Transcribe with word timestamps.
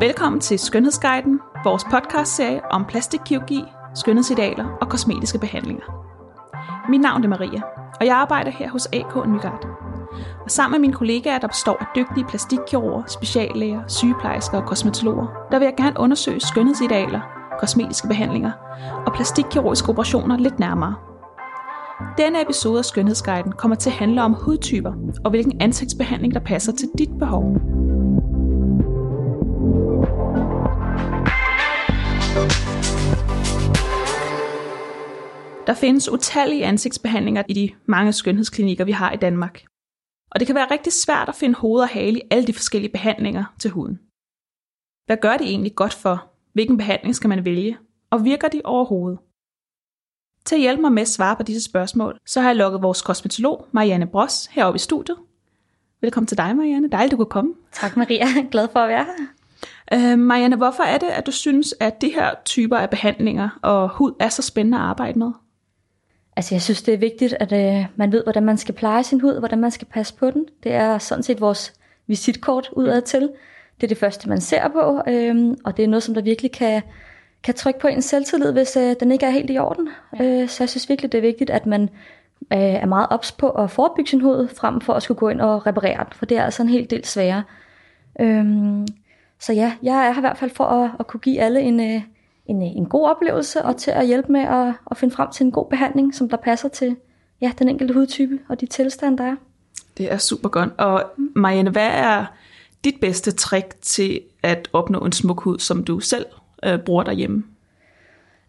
Velkommen 0.00 0.40
til 0.40 0.58
Skønhedsguiden, 0.58 1.40
vores 1.64 1.84
podcastserie 1.84 2.60
om 2.70 2.84
plastikkirurgi, 2.84 3.64
skønhedsidealer 3.94 4.66
og 4.80 4.88
kosmetiske 4.88 5.38
behandlinger. 5.38 5.84
Mit 6.90 7.00
navn 7.00 7.24
er 7.24 7.28
Maria, 7.28 7.60
og 8.00 8.06
jeg 8.06 8.16
arbejder 8.16 8.50
her 8.50 8.70
hos 8.70 8.86
AK 8.86 9.28
Nygaard. 9.28 9.66
Og 10.44 10.50
sammen 10.50 10.80
med 10.80 10.80
mine 10.80 10.92
kollegaer, 10.92 11.38
der 11.38 11.46
består 11.46 11.76
af 11.80 11.86
dygtige 11.96 12.26
plastikkirurger, 12.28 13.02
speciallæger, 13.06 13.82
sygeplejersker 13.86 14.58
og 14.58 14.66
kosmetologer, 14.66 15.26
der 15.50 15.58
vil 15.58 15.66
jeg 15.66 15.74
gerne 15.76 16.00
undersøge 16.00 16.40
skønhedsidealer, 16.40 17.20
kosmetiske 17.60 18.08
behandlinger 18.08 18.52
og 19.06 19.12
plastikkirurgiske 19.12 19.88
operationer 19.88 20.38
lidt 20.38 20.58
nærmere. 20.58 20.94
Denne 22.18 22.42
episode 22.42 22.78
af 22.78 22.84
Skønhedsguiden 22.84 23.52
kommer 23.52 23.74
til 23.74 23.90
at 23.90 23.96
handle 23.96 24.22
om 24.22 24.32
hudtyper 24.32 24.92
og 25.24 25.30
hvilken 25.30 25.60
ansigtsbehandling, 25.60 26.34
der 26.34 26.40
passer 26.40 26.72
til 26.72 26.88
dit 26.98 27.18
behov. 27.18 27.56
Der 35.68 35.74
findes 35.74 36.08
utallige 36.08 36.64
ansigtsbehandlinger 36.64 37.42
i 37.48 37.52
de 37.52 37.70
mange 37.86 38.12
skønhedsklinikker, 38.12 38.84
vi 38.84 38.92
har 38.92 39.12
i 39.12 39.16
Danmark. 39.16 39.64
Og 40.30 40.40
det 40.40 40.46
kan 40.46 40.56
være 40.56 40.70
rigtig 40.70 40.92
svært 40.92 41.28
at 41.28 41.34
finde 41.34 41.54
hoved 41.54 41.82
og 41.82 41.88
hale 41.88 42.18
i 42.18 42.22
alle 42.30 42.46
de 42.46 42.52
forskellige 42.52 42.92
behandlinger 42.92 43.54
til 43.58 43.70
huden. 43.70 44.00
Hvad 45.06 45.16
gør 45.16 45.36
det 45.36 45.46
egentlig 45.46 45.74
godt 45.74 45.94
for? 45.94 46.30
Hvilken 46.52 46.76
behandling 46.76 47.14
skal 47.14 47.28
man 47.28 47.44
vælge? 47.44 47.78
Og 48.10 48.24
virker 48.24 48.48
de 48.48 48.60
overhovedet? 48.64 49.18
Til 50.44 50.54
at 50.54 50.60
hjælpe 50.60 50.80
mig 50.80 50.92
med 50.92 51.02
at 51.02 51.08
svare 51.08 51.36
på 51.36 51.42
disse 51.42 51.70
spørgsmål, 51.70 52.18
så 52.26 52.40
har 52.40 52.48
jeg 52.48 52.56
lukket 52.56 52.82
vores 52.82 53.02
kosmetolog, 53.02 53.66
Marianne 53.72 54.06
Bros, 54.06 54.46
heroppe 54.46 54.76
i 54.76 54.78
studiet. 54.78 55.18
Velkommen 56.00 56.26
til 56.26 56.38
dig, 56.38 56.56
Marianne. 56.56 56.88
Dejligt, 56.88 57.12
du 57.12 57.16
kunne 57.16 57.26
komme. 57.26 57.54
Tak, 57.72 57.96
Maria. 57.96 58.26
Glad 58.52 58.68
for 58.72 58.80
at 58.80 58.88
være 58.88 59.04
her. 59.04 60.12
Øh, 60.12 60.18
Marianne, 60.18 60.56
hvorfor 60.56 60.82
er 60.82 60.98
det, 60.98 61.06
at 61.06 61.26
du 61.26 61.30
synes, 61.30 61.74
at 61.80 62.00
de 62.00 62.08
her 62.08 62.34
typer 62.44 62.76
af 62.76 62.90
behandlinger 62.90 63.58
og 63.62 63.88
hud 63.88 64.12
er 64.20 64.28
så 64.28 64.42
spændende 64.42 64.78
at 64.78 64.84
arbejde 64.84 65.18
med? 65.18 65.32
Altså, 66.38 66.54
jeg 66.54 66.62
synes, 66.62 66.82
det 66.82 66.94
er 66.94 66.98
vigtigt, 66.98 67.34
at 67.40 67.52
øh, 67.52 67.86
man 67.96 68.12
ved, 68.12 68.22
hvordan 68.22 68.44
man 68.44 68.56
skal 68.56 68.74
pleje 68.74 69.04
sin 69.04 69.20
hud, 69.20 69.38
hvordan 69.38 69.58
man 69.58 69.70
skal 69.70 69.86
passe 69.86 70.14
på 70.14 70.30
den. 70.30 70.46
Det 70.62 70.72
er 70.72 70.98
sådan 70.98 71.22
set 71.22 71.40
vores 71.40 71.74
visitkort 72.06 72.70
udad 72.72 73.02
til. 73.02 73.20
Det 73.80 73.82
er 73.82 73.88
det 73.88 73.98
første, 73.98 74.28
man 74.28 74.40
ser 74.40 74.68
på, 74.68 75.02
øh, 75.10 75.56
og 75.64 75.76
det 75.76 75.82
er 75.82 75.88
noget, 75.88 76.02
som 76.02 76.14
der 76.14 76.22
virkelig 76.22 76.52
kan, 76.52 76.82
kan 77.42 77.54
trykke 77.54 77.80
på 77.80 77.88
ens 77.88 78.04
selvtillid, 78.04 78.52
hvis 78.52 78.76
øh, 78.76 78.96
den 79.00 79.12
ikke 79.12 79.26
er 79.26 79.30
helt 79.30 79.50
i 79.50 79.58
orden. 79.58 79.88
Ja. 80.18 80.24
Øh, 80.24 80.48
så 80.48 80.62
jeg 80.62 80.68
synes 80.68 80.88
virkelig, 80.88 81.12
det 81.12 81.18
er 81.18 81.22
vigtigt, 81.22 81.50
at 81.50 81.66
man 81.66 81.82
øh, 82.52 82.58
er 82.58 82.86
meget 82.86 83.06
ops 83.10 83.32
på 83.32 83.50
at 83.50 83.70
forebygge 83.70 84.10
sin 84.10 84.20
hud, 84.20 84.48
frem 84.48 84.80
for 84.80 84.92
at 84.92 85.02
skulle 85.02 85.18
gå 85.18 85.28
ind 85.28 85.40
og 85.40 85.66
reparere 85.66 86.04
den, 86.04 86.12
for 86.12 86.26
det 86.26 86.36
er 86.36 86.44
altså 86.44 86.62
en 86.62 86.68
hel 86.68 86.90
del 86.90 87.04
sværere. 87.04 87.42
Øh, 88.20 88.46
så 89.38 89.52
ja, 89.52 89.72
jeg 89.82 90.06
er 90.06 90.12
her 90.12 90.20
i 90.20 90.20
hvert 90.20 90.38
fald 90.38 90.50
for 90.50 90.64
at, 90.64 90.90
at 91.00 91.06
kunne 91.06 91.20
give 91.20 91.40
alle 91.40 91.60
en... 91.60 91.80
Øh, 91.80 92.02
en, 92.48 92.62
en 92.62 92.86
god 92.86 93.08
oplevelse, 93.08 93.64
og 93.64 93.76
til 93.76 93.90
at 93.90 94.06
hjælpe 94.06 94.32
med 94.32 94.40
at, 94.40 94.74
at 94.90 94.96
finde 94.96 95.14
frem 95.14 95.30
til 95.30 95.44
en 95.44 95.52
god 95.52 95.66
behandling, 95.70 96.14
som 96.14 96.28
der 96.28 96.36
passer 96.36 96.68
til 96.68 96.96
ja, 97.40 97.52
den 97.58 97.68
enkelte 97.68 97.94
hudtype 97.94 98.38
og 98.48 98.60
de 98.60 98.66
tilstande, 98.66 99.18
der 99.18 99.24
er. 99.24 99.36
Det 99.98 100.12
er 100.12 100.18
super 100.18 100.48
godt. 100.48 100.70
Og 100.78 101.04
Marianne, 101.34 101.70
hvad 101.70 101.90
er 101.92 102.24
dit 102.84 102.94
bedste 103.00 103.30
trick 103.32 103.74
til 103.82 104.20
at 104.42 104.68
opnå 104.72 104.98
en 104.98 105.12
smuk 105.12 105.40
hud, 105.40 105.58
som 105.58 105.84
du 105.84 106.00
selv 106.00 106.26
øh, 106.64 106.78
bruger 106.78 107.02
derhjemme? 107.02 107.44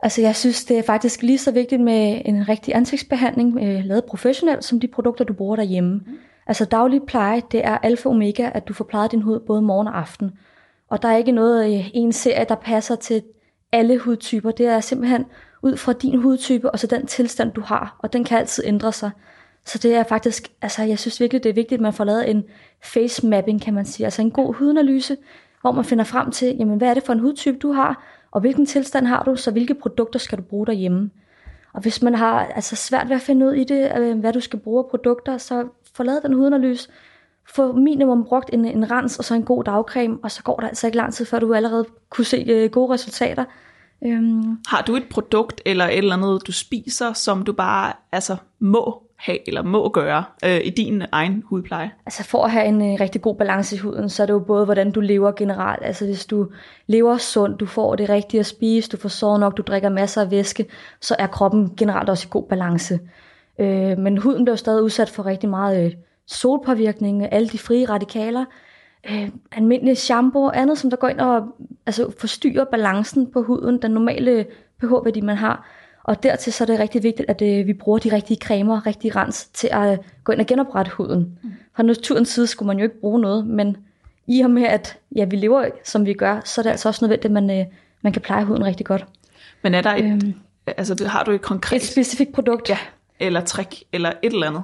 Altså 0.03 0.21
jeg 0.21 0.35
synes, 0.35 0.65
det 0.65 0.77
er 0.77 0.83
faktisk 0.83 1.21
lige 1.21 1.37
så 1.37 1.51
vigtigt 1.51 1.81
med 1.81 2.21
en 2.25 2.49
rigtig 2.49 2.75
ansigtsbehandling, 2.75 3.59
øh, 3.61 3.85
lavet 3.85 4.05
professionelt, 4.05 4.63
som 4.63 4.79
de 4.79 4.87
produkter, 4.87 5.25
du 5.25 5.33
bruger 5.33 5.55
derhjemme. 5.55 5.93
Mm. 5.93 6.17
Altså 6.47 6.65
daglig 6.65 7.01
pleje, 7.07 7.41
det 7.51 7.65
er 7.65 7.77
alfa 7.77 8.09
og 8.09 8.15
omega, 8.15 8.49
at 8.53 8.67
du 8.67 8.73
får 8.73 8.85
plejet 8.85 9.11
din 9.11 9.21
hud 9.21 9.39
både 9.39 9.61
morgen 9.61 9.87
og 9.87 9.97
aften. 9.97 10.31
Og 10.89 11.01
der 11.01 11.09
er 11.09 11.17
ikke 11.17 11.31
noget 11.31 11.73
øh, 11.73 11.89
en 11.93 12.11
serie, 12.11 12.45
der 12.49 12.55
passer 12.55 12.95
til 12.95 13.23
alle 13.71 13.97
hudtyper. 13.97 14.51
Det 14.51 14.65
er 14.65 14.79
simpelthen 14.79 15.25
ud 15.61 15.77
fra 15.77 15.93
din 15.93 16.21
hudtype, 16.21 16.71
og 16.71 16.79
så 16.79 16.87
den 16.87 17.07
tilstand, 17.07 17.51
du 17.51 17.61
har. 17.61 17.95
Og 17.99 18.13
den 18.13 18.23
kan 18.23 18.37
altid 18.37 18.63
ændre 18.67 18.93
sig. 18.93 19.11
Så 19.65 19.77
det 19.77 19.95
er 19.95 20.03
faktisk, 20.03 20.51
altså 20.61 20.83
jeg 20.83 20.99
synes 20.99 21.19
virkelig, 21.19 21.43
det 21.43 21.49
er 21.49 21.53
vigtigt, 21.53 21.79
at 21.79 21.81
man 21.81 21.93
får 21.93 22.03
lavet 22.03 22.29
en 22.29 22.43
face 22.83 23.27
mapping, 23.27 23.61
kan 23.61 23.73
man 23.73 23.85
sige. 23.85 24.05
Altså 24.05 24.21
en 24.21 24.31
god 24.31 24.53
hudanalyse, 24.53 25.17
hvor 25.61 25.71
man 25.71 25.85
finder 25.85 26.03
frem 26.03 26.31
til, 26.31 26.55
jamen 26.59 26.77
hvad 26.77 26.89
er 26.89 26.93
det 26.93 27.03
for 27.03 27.13
en 27.13 27.19
hudtype, 27.19 27.57
du 27.57 27.71
har, 27.71 28.03
og 28.31 28.41
hvilken 28.41 28.65
tilstand 28.65 29.05
har 29.05 29.23
du, 29.23 29.35
så 29.35 29.51
hvilke 29.51 29.73
produkter 29.73 30.19
skal 30.19 30.37
du 30.37 30.43
bruge 30.43 30.65
derhjemme. 30.65 31.09
Og 31.73 31.81
hvis 31.81 32.01
man 32.01 32.15
har 32.15 32.45
altså 32.45 32.75
svært 32.75 33.09
ved 33.09 33.15
at 33.15 33.21
finde 33.21 33.45
ud 33.45 33.53
i 33.53 33.63
det, 33.63 33.91
øh, 33.97 34.19
hvad 34.19 34.33
du 34.33 34.39
skal 34.39 34.59
bruge 34.59 34.79
af 34.79 34.89
produkter, 34.89 35.37
så 35.37 35.67
få 35.93 36.03
lavet 36.03 36.23
den 36.23 36.33
hudanalyse, 36.33 36.89
få 37.55 37.73
minimum 37.73 38.23
brugt 38.23 38.49
en, 38.53 38.65
en 38.65 38.91
rens 38.91 39.17
og 39.17 39.25
så 39.25 39.35
en 39.35 39.43
god 39.43 39.63
dagcreme, 39.63 40.17
og 40.23 40.31
så 40.31 40.43
går 40.43 40.59
der 40.59 40.67
altså 40.67 40.87
ikke 40.87 40.97
lang 40.97 41.13
tid, 41.13 41.25
før 41.25 41.39
du 41.39 41.53
allerede 41.53 41.85
kunne 42.09 42.25
se 42.25 42.45
øh, 42.49 42.69
gode 42.69 42.93
resultater. 42.93 43.45
Øhm. 44.05 44.57
Har 44.67 44.81
du 44.81 44.95
et 44.95 45.03
produkt 45.11 45.61
eller 45.65 45.85
et 45.85 45.97
eller 45.97 46.15
andet, 46.15 46.47
du 46.47 46.51
spiser, 46.51 47.13
som 47.13 47.43
du 47.43 47.53
bare 47.53 47.93
altså 48.11 48.35
må 48.59 49.03
have 49.15 49.47
eller 49.47 49.63
må 49.63 49.89
gøre 49.89 50.23
øh, 50.45 50.61
i 50.63 50.69
din 50.69 51.03
egen 51.11 51.43
hudpleje? 51.45 51.91
Altså 52.05 52.23
for 52.23 52.43
at 52.43 52.51
have 52.51 52.65
en 52.65 52.93
øh, 52.93 52.99
rigtig 52.99 53.21
god 53.21 53.35
balance 53.35 53.75
i 53.75 53.79
huden, 53.79 54.09
så 54.09 54.23
er 54.23 54.25
det 54.25 54.33
jo 54.33 54.39
både, 54.39 54.65
hvordan 54.65 54.91
du 54.91 54.99
lever 54.99 55.31
generelt. 55.31 55.85
Altså 55.85 56.05
hvis 56.05 56.25
du 56.25 56.47
lever 56.87 57.17
sundt, 57.17 57.59
du 57.59 57.65
får 57.65 57.95
det 57.95 58.09
rigtige 58.09 58.39
at 58.39 58.45
spise, 58.45 58.89
du 58.89 58.97
får 58.97 59.09
sovet 59.09 59.39
nok, 59.39 59.57
du 59.57 59.61
drikker 59.61 59.89
masser 59.89 60.21
af 60.21 60.31
væske, 60.31 60.65
så 61.01 61.15
er 61.19 61.27
kroppen 61.27 61.73
generelt 61.77 62.09
også 62.09 62.27
i 62.27 62.31
god 62.31 62.47
balance. 62.49 62.99
Øh, 63.59 63.97
men 63.97 64.17
huden 64.17 64.45
bliver 64.45 64.55
stadig 64.55 64.83
udsat 64.83 65.09
for 65.09 65.25
rigtig 65.25 65.49
meget 65.49 65.85
øh, 65.85 65.91
solpåvirkning, 66.29 67.33
alle 67.33 67.49
de 67.49 67.57
frie 67.57 67.89
radikaler, 67.89 68.45
øh, 69.11 69.29
almindelig 69.51 69.97
shampoo 69.97 70.43
og 70.43 70.57
andet, 70.59 70.77
som 70.77 70.89
der 70.89 70.97
går 70.97 71.07
ind 71.07 71.19
og 71.19 71.47
altså, 71.85 72.11
forstyrrer 72.19 72.65
balancen 72.65 73.31
på 73.31 73.43
huden, 73.43 73.81
den 73.81 73.91
normale 73.91 74.45
pH-værdi, 74.79 75.21
man 75.21 75.37
har. 75.37 75.67
Og 76.03 76.23
dertil 76.23 76.53
så 76.53 76.63
er 76.63 76.65
det 76.65 76.79
rigtig 76.79 77.03
vigtigt, 77.03 77.29
at 77.29 77.41
øh, 77.41 77.67
vi 77.67 77.73
bruger 77.73 77.99
de 77.99 78.15
rigtige 78.15 78.37
cremer, 78.43 78.87
rigtig 78.87 79.15
rens 79.15 79.47
til 79.47 79.69
at 79.71 79.99
gå 80.23 80.31
ind 80.31 80.41
og 80.41 80.47
genoprette 80.47 80.91
huden. 80.91 81.39
Mm. 81.43 81.51
Fra 81.75 81.83
naturens 81.83 82.29
side 82.29 82.47
skulle 82.47 82.67
man 82.67 82.77
jo 82.77 82.83
ikke 82.83 82.99
bruge 82.99 83.21
noget, 83.21 83.47
men 83.47 83.77
i 84.27 84.41
og 84.41 84.51
med, 84.51 84.63
at 84.63 84.97
ja, 85.15 85.25
vi 85.25 85.35
lever, 85.35 85.69
som 85.83 86.05
vi 86.05 86.13
gør, 86.13 86.41
så 86.45 86.61
er 86.61 86.63
det 86.63 86.69
altså 86.69 86.89
også 86.89 87.05
nødvendigt, 87.05 87.25
at 87.25 87.31
man, 87.31 87.59
øh, 87.59 87.65
man 88.01 88.13
kan 88.13 88.21
pleje 88.21 88.43
huden 88.43 88.65
rigtig 88.65 88.85
godt. 88.85 89.05
Men 89.63 89.73
er 89.73 89.81
der 89.81 89.89
et, 89.89 90.05
øhm, 90.05 90.33
altså, 90.67 91.07
har 91.07 91.23
du 91.23 91.31
et 91.31 91.41
konkret... 91.41 91.81
Et 91.81 91.87
specifikt 91.87 92.31
produkt? 92.31 92.69
Ja, 92.69 92.77
eller 93.19 93.41
trick, 93.41 93.83
eller 93.93 94.11
et 94.23 94.33
eller 94.33 94.47
andet? 94.47 94.63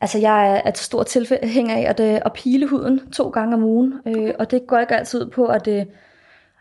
Altså, 0.00 0.18
jeg 0.18 0.56
er 0.56 0.68
et 0.68 0.78
stort 0.78 1.06
tilhænger 1.06 1.76
af 1.76 1.82
at, 1.82 2.00
øh, 2.00 2.20
at 2.24 2.32
pile 2.32 2.66
huden 2.66 3.10
to 3.12 3.28
gange 3.28 3.54
om 3.54 3.64
ugen, 3.64 3.94
øh, 4.06 4.34
og 4.38 4.50
det 4.50 4.66
går 4.66 4.78
ikke 4.78 4.96
altid 4.96 5.26
på 5.26 5.46
at, 5.46 5.68
øh, 5.68 5.86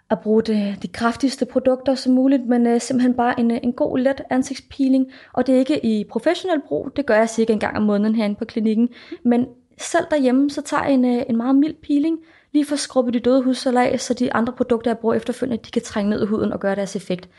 at 0.09 0.19
bruge 0.19 0.41
det, 0.43 0.75
de 0.81 0.87
kraftigste 0.87 1.45
produkter 1.45 1.95
som 1.95 2.13
muligt, 2.13 2.47
men 2.47 2.67
øh, 2.67 2.81
simpelthen 2.81 3.13
bare 3.13 3.39
en, 3.39 3.51
en 3.51 3.73
god, 3.73 3.97
let 3.97 4.21
ansigtspeeling, 4.29 5.11
og 5.33 5.47
det 5.47 5.55
er 5.55 5.59
ikke 5.59 5.85
i 5.85 6.03
professionel 6.03 6.61
brug, 6.67 6.91
det 6.95 7.05
gør 7.05 7.15
jeg 7.15 7.29
cirka 7.29 7.53
en 7.53 7.59
gang 7.59 7.77
om 7.77 7.83
måneden 7.83 8.15
herinde 8.15 8.35
på 8.35 8.45
klinikken, 8.45 8.89
men 9.25 9.45
selv 9.77 10.05
derhjemme, 10.11 10.49
så 10.49 10.61
tager 10.61 10.83
jeg 10.83 10.93
en, 10.93 11.05
en 11.05 11.37
meget 11.37 11.55
mild 11.55 11.75
peeling, 11.87 12.17
lige 12.53 12.65
for 12.65 12.73
at 12.73 12.79
skrubbe 12.79 13.11
de 13.11 13.19
døde 13.19 13.43
hudceller 13.43 13.81
af, 13.81 13.99
så 13.99 14.13
de 14.13 14.33
andre 14.33 14.53
produkter, 14.53 14.91
jeg 14.91 14.97
bruger 14.97 15.15
efterfølgende, 15.15 15.63
de 15.65 15.71
kan 15.71 15.81
trænge 15.81 16.09
ned 16.09 16.23
i 16.23 16.25
huden 16.25 16.53
og 16.53 16.59
gøre 16.59 16.75
deres 16.75 16.95
effekt. 16.95 17.29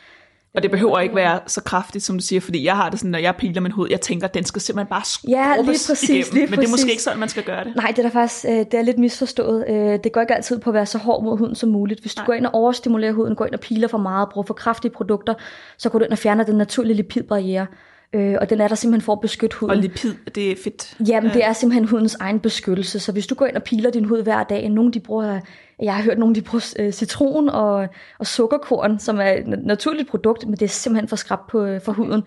Og 0.54 0.62
det 0.62 0.70
behøver 0.70 1.00
ikke 1.00 1.14
være 1.14 1.40
så 1.46 1.62
kraftigt, 1.62 2.04
som 2.04 2.18
du 2.18 2.24
siger, 2.24 2.40
fordi 2.40 2.64
jeg 2.64 2.76
har 2.76 2.90
det 2.90 2.98
sådan, 2.98 3.10
når 3.10 3.18
jeg 3.18 3.36
piler 3.36 3.60
min 3.60 3.72
hud, 3.72 3.88
jeg 3.90 4.00
tænker, 4.00 4.26
den 4.26 4.44
skal 4.44 4.62
simpelthen 4.62 4.88
bare 4.90 5.04
skrubbes 5.04 5.36
ja, 5.36 5.56
lige 5.56 5.66
præcis, 5.66 6.08
igennem. 6.08 6.24
Lige 6.32 6.46
præcis. 6.46 6.50
Men 6.50 6.58
det 6.58 6.66
er 6.66 6.70
måske 6.70 6.90
ikke 6.90 7.02
sådan, 7.02 7.18
man 7.18 7.28
skal 7.28 7.42
gøre 7.42 7.64
det. 7.64 7.76
Nej, 7.76 7.92
det 7.96 7.98
er 7.98 8.08
da 8.08 8.20
faktisk 8.20 8.44
øh, 8.44 8.52
det 8.52 8.74
er 8.74 8.82
lidt 8.82 8.98
misforstået. 8.98 9.64
Øh, 9.68 9.98
det 10.04 10.12
går 10.12 10.20
ikke 10.20 10.34
altid 10.34 10.58
på 10.58 10.70
at 10.70 10.74
være 10.74 10.86
så 10.86 10.98
hård 10.98 11.24
mod 11.24 11.38
huden 11.38 11.54
som 11.54 11.68
muligt. 11.68 12.00
Hvis 12.00 12.14
du 12.14 12.20
Nej. 12.20 12.26
går 12.26 12.32
ind 12.32 12.46
og 12.46 12.54
overstimulerer 12.54 13.12
huden, 13.12 13.34
går 13.34 13.46
ind 13.46 13.54
og 13.54 13.60
piler 13.60 13.88
for 13.88 13.98
meget, 13.98 14.28
bruger 14.28 14.46
for 14.46 14.54
kraftige 14.54 14.90
produkter, 14.90 15.34
så 15.78 15.88
går 15.88 15.98
du 15.98 16.04
ind 16.04 16.12
og 16.12 16.18
fjerner 16.18 16.44
den 16.44 16.56
naturlige 16.56 16.94
lipidbarriere. 16.94 17.66
Øh, 18.12 18.36
og 18.40 18.50
den 18.50 18.60
er 18.60 18.68
der 18.68 18.74
simpelthen 18.74 19.04
for 19.04 19.12
at 19.12 19.20
beskytte 19.20 19.56
huden. 19.56 19.70
Og 19.70 19.76
lipid, 19.76 20.14
det 20.34 20.50
er 20.50 20.56
fedt. 20.64 20.96
Jamen, 21.08 21.30
det 21.30 21.44
er 21.44 21.52
simpelthen 21.52 21.88
hudens 21.88 22.14
egen 22.14 22.40
beskyttelse. 22.40 23.00
Så 23.00 23.12
hvis 23.12 23.26
du 23.26 23.34
går 23.34 23.46
ind 23.46 23.56
og 23.56 23.62
piler 23.62 23.90
din 23.90 24.04
hud 24.04 24.22
hver 24.22 24.42
dag, 24.42 24.68
nogen 24.68 24.92
de 24.92 25.00
bruger, 25.00 25.40
jeg 25.82 25.94
har 25.94 26.02
hørt 26.02 26.18
nogen 26.18 26.34
de 26.34 26.42
bruger 26.42 26.74
øh, 26.78 26.92
citron 26.92 27.48
og, 27.48 27.88
og 28.18 28.26
sukkerkorn, 28.26 28.98
som 28.98 29.20
er 29.20 29.32
et 29.32 29.46
naturligt 29.46 30.08
produkt, 30.08 30.46
men 30.46 30.52
det 30.52 30.62
er 30.62 30.68
simpelthen 30.68 31.08
for 31.08 31.16
skrab 31.16 31.38
på, 31.48 31.64
øh, 31.64 31.80
for 31.80 31.92
huden. 31.92 32.22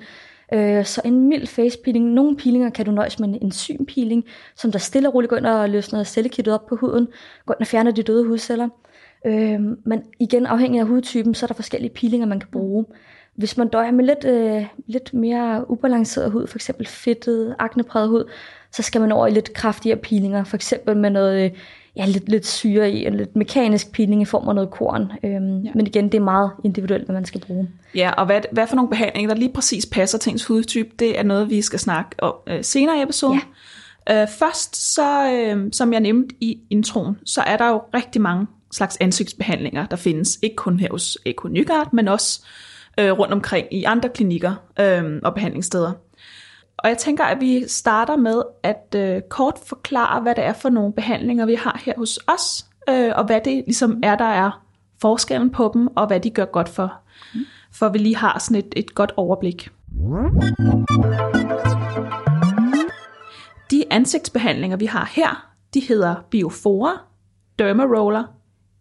Øh, 0.54 0.86
så 0.86 1.02
en 1.06 1.28
mild 1.30 1.48
face 1.48 1.78
peeling. 1.84 2.06
Nogle 2.06 2.38
peelinger 2.38 2.70
kan 2.70 2.86
du 2.86 2.92
nøjes 2.92 3.20
med 3.20 3.28
en 3.28 3.38
enzympeeling, 3.42 4.26
som 4.56 4.72
der 4.72 4.80
stille 4.80 5.10
og 5.10 5.14
roligt 5.14 5.30
går 5.30 5.38
ind 5.38 5.46
og 5.46 5.70
løsner 5.70 6.04
cellekittet 6.04 6.54
op 6.54 6.66
på 6.66 6.76
huden, 6.76 7.08
går 7.46 7.54
ind 7.54 7.62
og 7.62 7.68
fjerner 7.68 7.92
de 7.92 8.04
døde 8.04 8.26
hudceller. 8.26 8.70
Øh, 9.26 9.60
men 9.86 10.04
igen, 10.20 10.46
afhængig 10.46 10.80
af 10.80 10.88
hudtypen, 10.88 11.34
så 11.34 11.46
er 11.46 11.48
der 11.48 11.54
forskellige 11.54 11.94
peelinger, 11.94 12.28
man 12.28 12.40
kan 12.40 12.50
bruge. 12.52 12.86
Hvis 13.36 13.58
man 13.58 13.68
døjer 13.68 13.92
med 13.92 14.06
lidt, 14.06 14.26
øh, 14.26 14.66
lidt 14.88 15.14
mere 15.14 15.66
ubalanceret 15.72 16.32
hud, 16.32 16.48
f.eks. 16.48 16.72
fedtet, 16.86 17.56
aknepræget 17.60 18.10
hud, 18.10 18.30
så 18.72 18.82
skal 18.82 19.02
man 19.02 19.12
over 19.12 19.28
i 19.28 19.32
lidt 19.32 19.54
kraftigere 19.54 19.98
peelinger, 19.98 20.44
for 20.44 20.56
eksempel 20.56 20.98
med 20.98 21.10
noget 21.10 21.46
øh, 21.46 21.52
ja, 21.96 22.06
lidt, 22.06 22.30
lidt 22.30 22.46
syre 22.46 22.92
i, 22.92 23.06
en 23.06 23.18
lidt 23.18 23.36
mekanisk 23.36 23.92
peeling 23.92 24.22
i 24.22 24.26
form 24.26 24.48
af 24.48 24.56
noget 24.56 24.70
korn. 24.70 25.12
Øhm, 25.24 25.60
ja. 25.60 25.72
Men 25.76 25.88
igen, 25.88 26.06
det 26.06 26.14
er 26.14 26.24
meget 26.24 26.52
individuelt, 26.64 27.06
hvad 27.06 27.14
man 27.14 27.26
skal 27.26 27.42
bruge. 27.42 27.70
Ja, 27.96 28.12
og 28.12 28.26
hvad, 28.26 28.42
hvad 28.52 28.68
for 28.68 28.76
nogle 28.76 28.90
behandlinger, 28.90 29.34
der 29.34 29.40
lige 29.40 29.54
præcis 29.54 29.86
passer 29.86 30.18
til 30.18 30.32
ens 30.32 30.46
hudtype, 30.46 30.90
det 31.00 31.20
er 31.20 31.24
noget, 31.24 31.50
vi 31.50 31.62
skal 31.62 31.80
snakke 31.80 32.24
om 32.24 32.34
øh, 32.48 32.64
senere 32.64 33.00
i 33.00 33.02
episoden. 33.02 33.42
Ja. 34.10 34.22
Øh, 34.22 34.28
først, 34.28 34.94
så, 34.94 35.32
øh, 35.32 35.70
som 35.72 35.94
jeg 35.94 36.00
nævnte 36.00 36.36
i 36.40 36.60
introen, 36.70 37.18
så 37.26 37.42
er 37.42 37.58
der 37.58 37.68
jo 37.68 37.82
rigtig 37.94 38.22
mange 38.22 38.48
slags 38.72 38.98
ansigtsbehandlinger, 39.02 39.86
der 39.86 39.96
findes, 39.96 40.40
ikke 40.42 40.56
kun 40.56 40.80
her 40.80 40.88
hos 40.92 41.18
AK 41.26 41.44
Nygaard, 41.46 41.94
men 41.94 42.08
også 42.08 42.46
øh, 43.00 43.12
rundt 43.12 43.34
omkring 43.34 43.68
i 43.72 43.84
andre 43.84 44.10
klinikker 44.10 44.54
øh, 44.80 45.20
og 45.24 45.34
behandlingssteder. 45.34 45.92
Og 46.78 46.90
jeg 46.90 46.98
tænker, 46.98 47.24
at 47.24 47.42
vi 47.42 47.68
starter 47.68 48.16
med 48.16 48.44
at 48.64 48.96
øh, 48.96 49.22
kort 49.30 49.60
forklare, 49.66 50.22
hvad 50.22 50.36
det 50.36 50.44
er 50.44 50.54
for 50.54 50.70
nogle 50.70 50.94
behandlinger, 50.94 51.46
vi 51.46 51.56
har 51.56 51.82
her 51.86 51.94
hos 51.98 52.20
os, 52.28 52.66
øh, 52.90 53.12
og 53.16 53.26
hvad 53.26 53.42
det 53.46 53.64
ligesom 53.66 54.00
er, 54.04 54.16
der 54.16 54.26
er 54.26 54.64
forskellen 55.02 55.50
på 55.50 55.72
dem, 55.74 55.88
og 55.88 56.08
hvad 56.08 56.20
de 56.20 56.30
gør 56.30 56.46
godt 56.46 56.70
for. 56.70 56.94
Mm. 57.36 57.40
For 57.72 57.90
vi 57.90 57.98
lige 57.98 58.16
har 58.16 58.40
sådan 58.40 58.58
et, 58.58 58.74
et 58.76 58.96
godt 58.96 59.12
overblik. 59.18 59.70
De 63.72 63.84
ansigtsbehandlinger, 63.92 64.78
vi 64.78 64.86
har 64.86 65.12
her, 65.16 65.54
de 65.74 65.80
hedder 65.80 66.16
Biofora, 66.30 67.02
Dermaroller, 67.60 68.24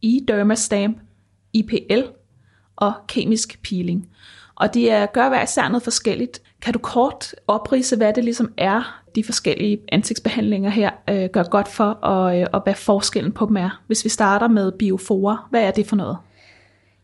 E-Dermastamp, 0.05 1.01
IPL 1.53 2.03
og 2.77 2.93
kemisk 3.09 3.63
peeling. 3.63 4.09
Og 4.55 4.75
de 4.75 4.89
er, 4.89 5.07
gør 5.07 5.29
hver 5.29 5.43
især 5.43 5.69
noget 5.69 5.83
forskelligt. 5.83 6.43
Kan 6.63 6.73
du 6.73 6.79
kort 6.79 7.35
oprise, 7.47 7.97
hvad 7.97 8.13
det 8.13 8.25
ligesom 8.25 8.53
er, 8.57 9.03
de 9.15 9.25
forskellige 9.25 9.81
ansigtsbehandlinger 9.93 10.71
her 10.71 10.91
øh, 11.11 11.31
gør 11.31 11.43
godt 11.43 11.69
for, 11.69 11.85
og, 11.85 12.41
øh, 12.41 12.47
og 12.53 12.63
hvad 12.63 12.75
forskellen 12.75 13.33
på 13.33 13.47
dem 13.47 13.57
er? 13.57 13.83
Hvis 13.87 14.05
vi 14.05 14.09
starter 14.09 14.49
med 14.49 14.73
Biofora, 14.73 15.47
hvad 15.51 15.63
er 15.63 15.71
det 15.71 15.87
for 15.87 15.97
noget? 15.97 16.17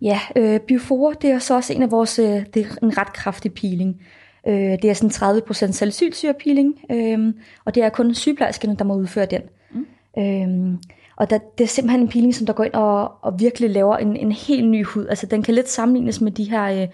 Ja, 0.03 0.21
øh, 0.37 0.61
Biofora, 0.61 1.15
det 1.23 1.31
er 1.31 1.39
så 1.39 1.55
også 1.55 1.73
en 1.73 1.83
af 1.83 1.91
vores, 1.91 2.19
øh, 2.19 2.47
det 2.55 2.57
er 2.57 2.75
en 2.83 2.99
ret 2.99 3.13
kraftig 3.13 3.53
peeling. 3.55 4.03
Øh, 4.49 4.55
det 4.55 4.85
er 4.85 4.95
sådan 4.95 5.39
30% 5.39 5.73
salicylsyrepeeling, 5.73 6.75
øh, 6.91 7.35
og 7.65 7.75
det 7.75 7.83
er 7.83 7.89
kun 7.89 8.15
sygeplejerskerne, 8.15 8.77
der 8.77 8.85
må 8.85 8.95
udføre 8.95 9.27
den. 9.27 9.43
Mm. 9.71 9.87
Øh, 10.19 10.79
og 11.17 11.31
der, 11.31 11.39
det 11.59 11.65
er 11.65 11.69
simpelthen 11.69 12.01
en 12.01 12.09
peeling, 12.09 12.35
som 12.35 12.47
der 12.47 12.53
går 12.53 12.65
ind 12.65 12.75
og, 12.75 13.13
og 13.23 13.41
virkelig 13.41 13.71
laver 13.71 13.97
en, 13.97 14.17
en 14.17 14.33
helt 14.33 14.69
ny 14.69 14.85
hud. 14.85 15.07
Altså 15.07 15.27
den 15.27 15.43
kan 15.43 15.55
lidt 15.55 15.69
sammenlignes 15.69 16.21
med 16.21 16.33
de 16.33 16.51
her 16.51 16.65
øh, 16.65 16.89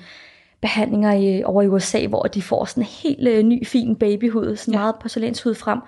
behandlinger 0.65 1.13
i, 1.13 1.45
over 1.45 1.63
i 1.63 1.69
USA, 1.69 2.07
hvor 2.07 2.23
de 2.23 2.43
får 2.43 2.65
sådan 2.65 2.83
en 2.83 2.89
helt 3.03 3.29
øh, 3.29 3.43
ny, 3.43 3.67
fin 3.67 3.97
babyhud, 3.97 4.57
sådan 4.57 4.75
ja. 4.75 4.81
meget 4.81 4.95
porcelænshud 5.01 5.55
frem. 5.55 5.79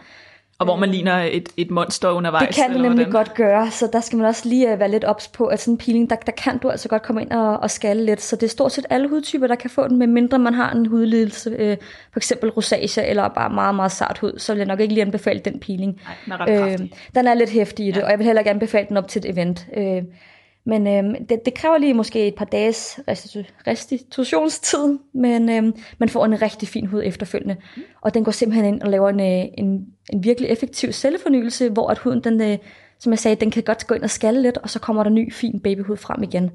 Og 0.59 0.67
hvor 0.67 0.77
man 0.77 0.89
ligner 0.89 1.17
et, 1.17 1.49
et 1.57 1.71
monster 1.71 2.11
undervejs? 2.11 2.47
Det 2.47 2.57
kan 2.57 2.73
det 2.73 2.83
nemlig 2.83 3.07
hvordan? 3.07 3.13
godt 3.13 3.35
gøre, 3.35 3.71
så 3.71 3.89
der 3.93 4.01
skal 4.01 4.17
man 4.19 4.27
også 4.27 4.49
lige 4.49 4.73
uh, 4.73 4.81
være 4.81 4.91
lidt 4.91 5.05
ops 5.05 5.29
på, 5.29 5.47
at 5.47 5.61
sådan 5.61 5.75
en 5.75 5.79
peeling, 5.79 6.11
der, 6.11 6.17
der 6.17 6.33
kan 6.33 6.59
du 6.59 6.71
altså 6.71 6.89
godt 6.89 7.03
komme 7.03 7.23
ind 7.23 7.31
og, 7.31 7.59
og 7.59 7.71
skalle 7.71 8.05
lidt. 8.05 8.23
Så 8.23 8.37
det 8.37 8.43
er 8.43 8.49
stort 8.49 8.73
set 8.73 8.87
alle 8.91 9.09
hudtyper, 9.09 9.47
der 9.47 9.55
kan 9.55 9.71
få 9.71 9.89
den, 9.89 9.99
medmindre 9.99 10.39
man 10.39 10.55
har 10.55 10.73
en 10.73 10.87
hudlidelse, 10.87 11.51
øh, 11.51 11.77
for 12.13 12.19
eksempel 12.19 12.51
rosacea 12.51 13.11
eller 13.11 13.29
bare 13.29 13.51
meget, 13.51 13.75
meget 13.75 13.93
sart 13.93 14.19
hud, 14.19 14.39
så 14.39 14.53
vil 14.53 14.59
jeg 14.59 14.67
nok 14.67 14.81
ikke 14.81 14.95
lige 14.95 15.05
anbefale 15.05 15.39
den 15.39 15.61
peeling. 15.61 16.01
Nej, 16.05 16.15
den 16.25 16.33
er 16.33 16.41
ret 16.41 16.81
øh, 16.81 16.89
Den 17.15 17.27
er 17.27 17.35
lidt 17.35 17.51
hæftig 17.51 17.87
i 17.87 17.91
det, 17.91 18.01
ja. 18.01 18.05
og 18.05 18.11
jeg 18.11 18.19
vil 18.19 18.27
heller 18.27 18.41
ikke 18.41 18.51
anbefale 18.51 18.87
den 18.89 18.97
op 18.97 19.09
til 19.09 19.19
et 19.19 19.31
event. 19.31 19.67
Øh, 19.77 20.03
men 20.67 20.87
øhm, 20.87 21.27
det, 21.27 21.45
det 21.45 21.55
kræver 21.55 21.79
lige 21.79 21.95
måske 21.95 22.29
et 22.29 22.35
par 22.35 22.45
dages 22.45 23.01
restitutionstid, 23.67 24.99
men 25.15 25.51
øhm, 25.51 25.73
man 25.99 26.09
får 26.09 26.25
en 26.25 26.43
rigtig 26.43 26.69
fin 26.69 26.87
hud 26.87 27.03
efterfølgende. 27.05 27.57
Mm. 27.77 27.83
Og 28.01 28.15
den 28.15 28.25
går 28.25 28.33
simpelthen 28.33 28.75
ind 28.75 28.83
og 28.83 28.91
laver 28.91 29.09
en, 29.09 29.21
øh, 29.21 29.49
en, 29.59 29.87
en 30.13 30.25
virkelig 30.25 30.51
effektiv 30.51 30.93
cellefornyelse, 30.93 31.69
hvor 31.69 31.89
at 31.89 31.99
huden, 31.99 32.25
den, 32.25 32.41
øh, 32.41 32.59
som 32.99 33.13
jeg 33.13 33.19
sagde, 33.19 33.37
den 33.37 33.51
kan 33.51 33.63
godt 33.63 33.87
gå 33.87 33.95
ind 33.95 34.03
og 34.03 34.11
skalle 34.11 34.43
lidt, 34.43 34.59
og 34.59 34.71
så 34.71 34.79
kommer 34.79 35.03
der 35.03 35.11
ny 35.11 35.33
fin 35.33 35.61
babyhud 35.61 35.97
frem 35.97 36.23
igen. 36.23 36.51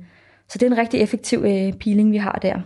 Så 0.49 0.57
det 0.57 0.63
er 0.63 0.71
en 0.71 0.77
rigtig 0.77 1.01
effektiv 1.01 1.39
øh, 1.39 1.73
peeling, 1.73 2.11
vi 2.11 2.17
har 2.17 2.39
der. 2.41 2.61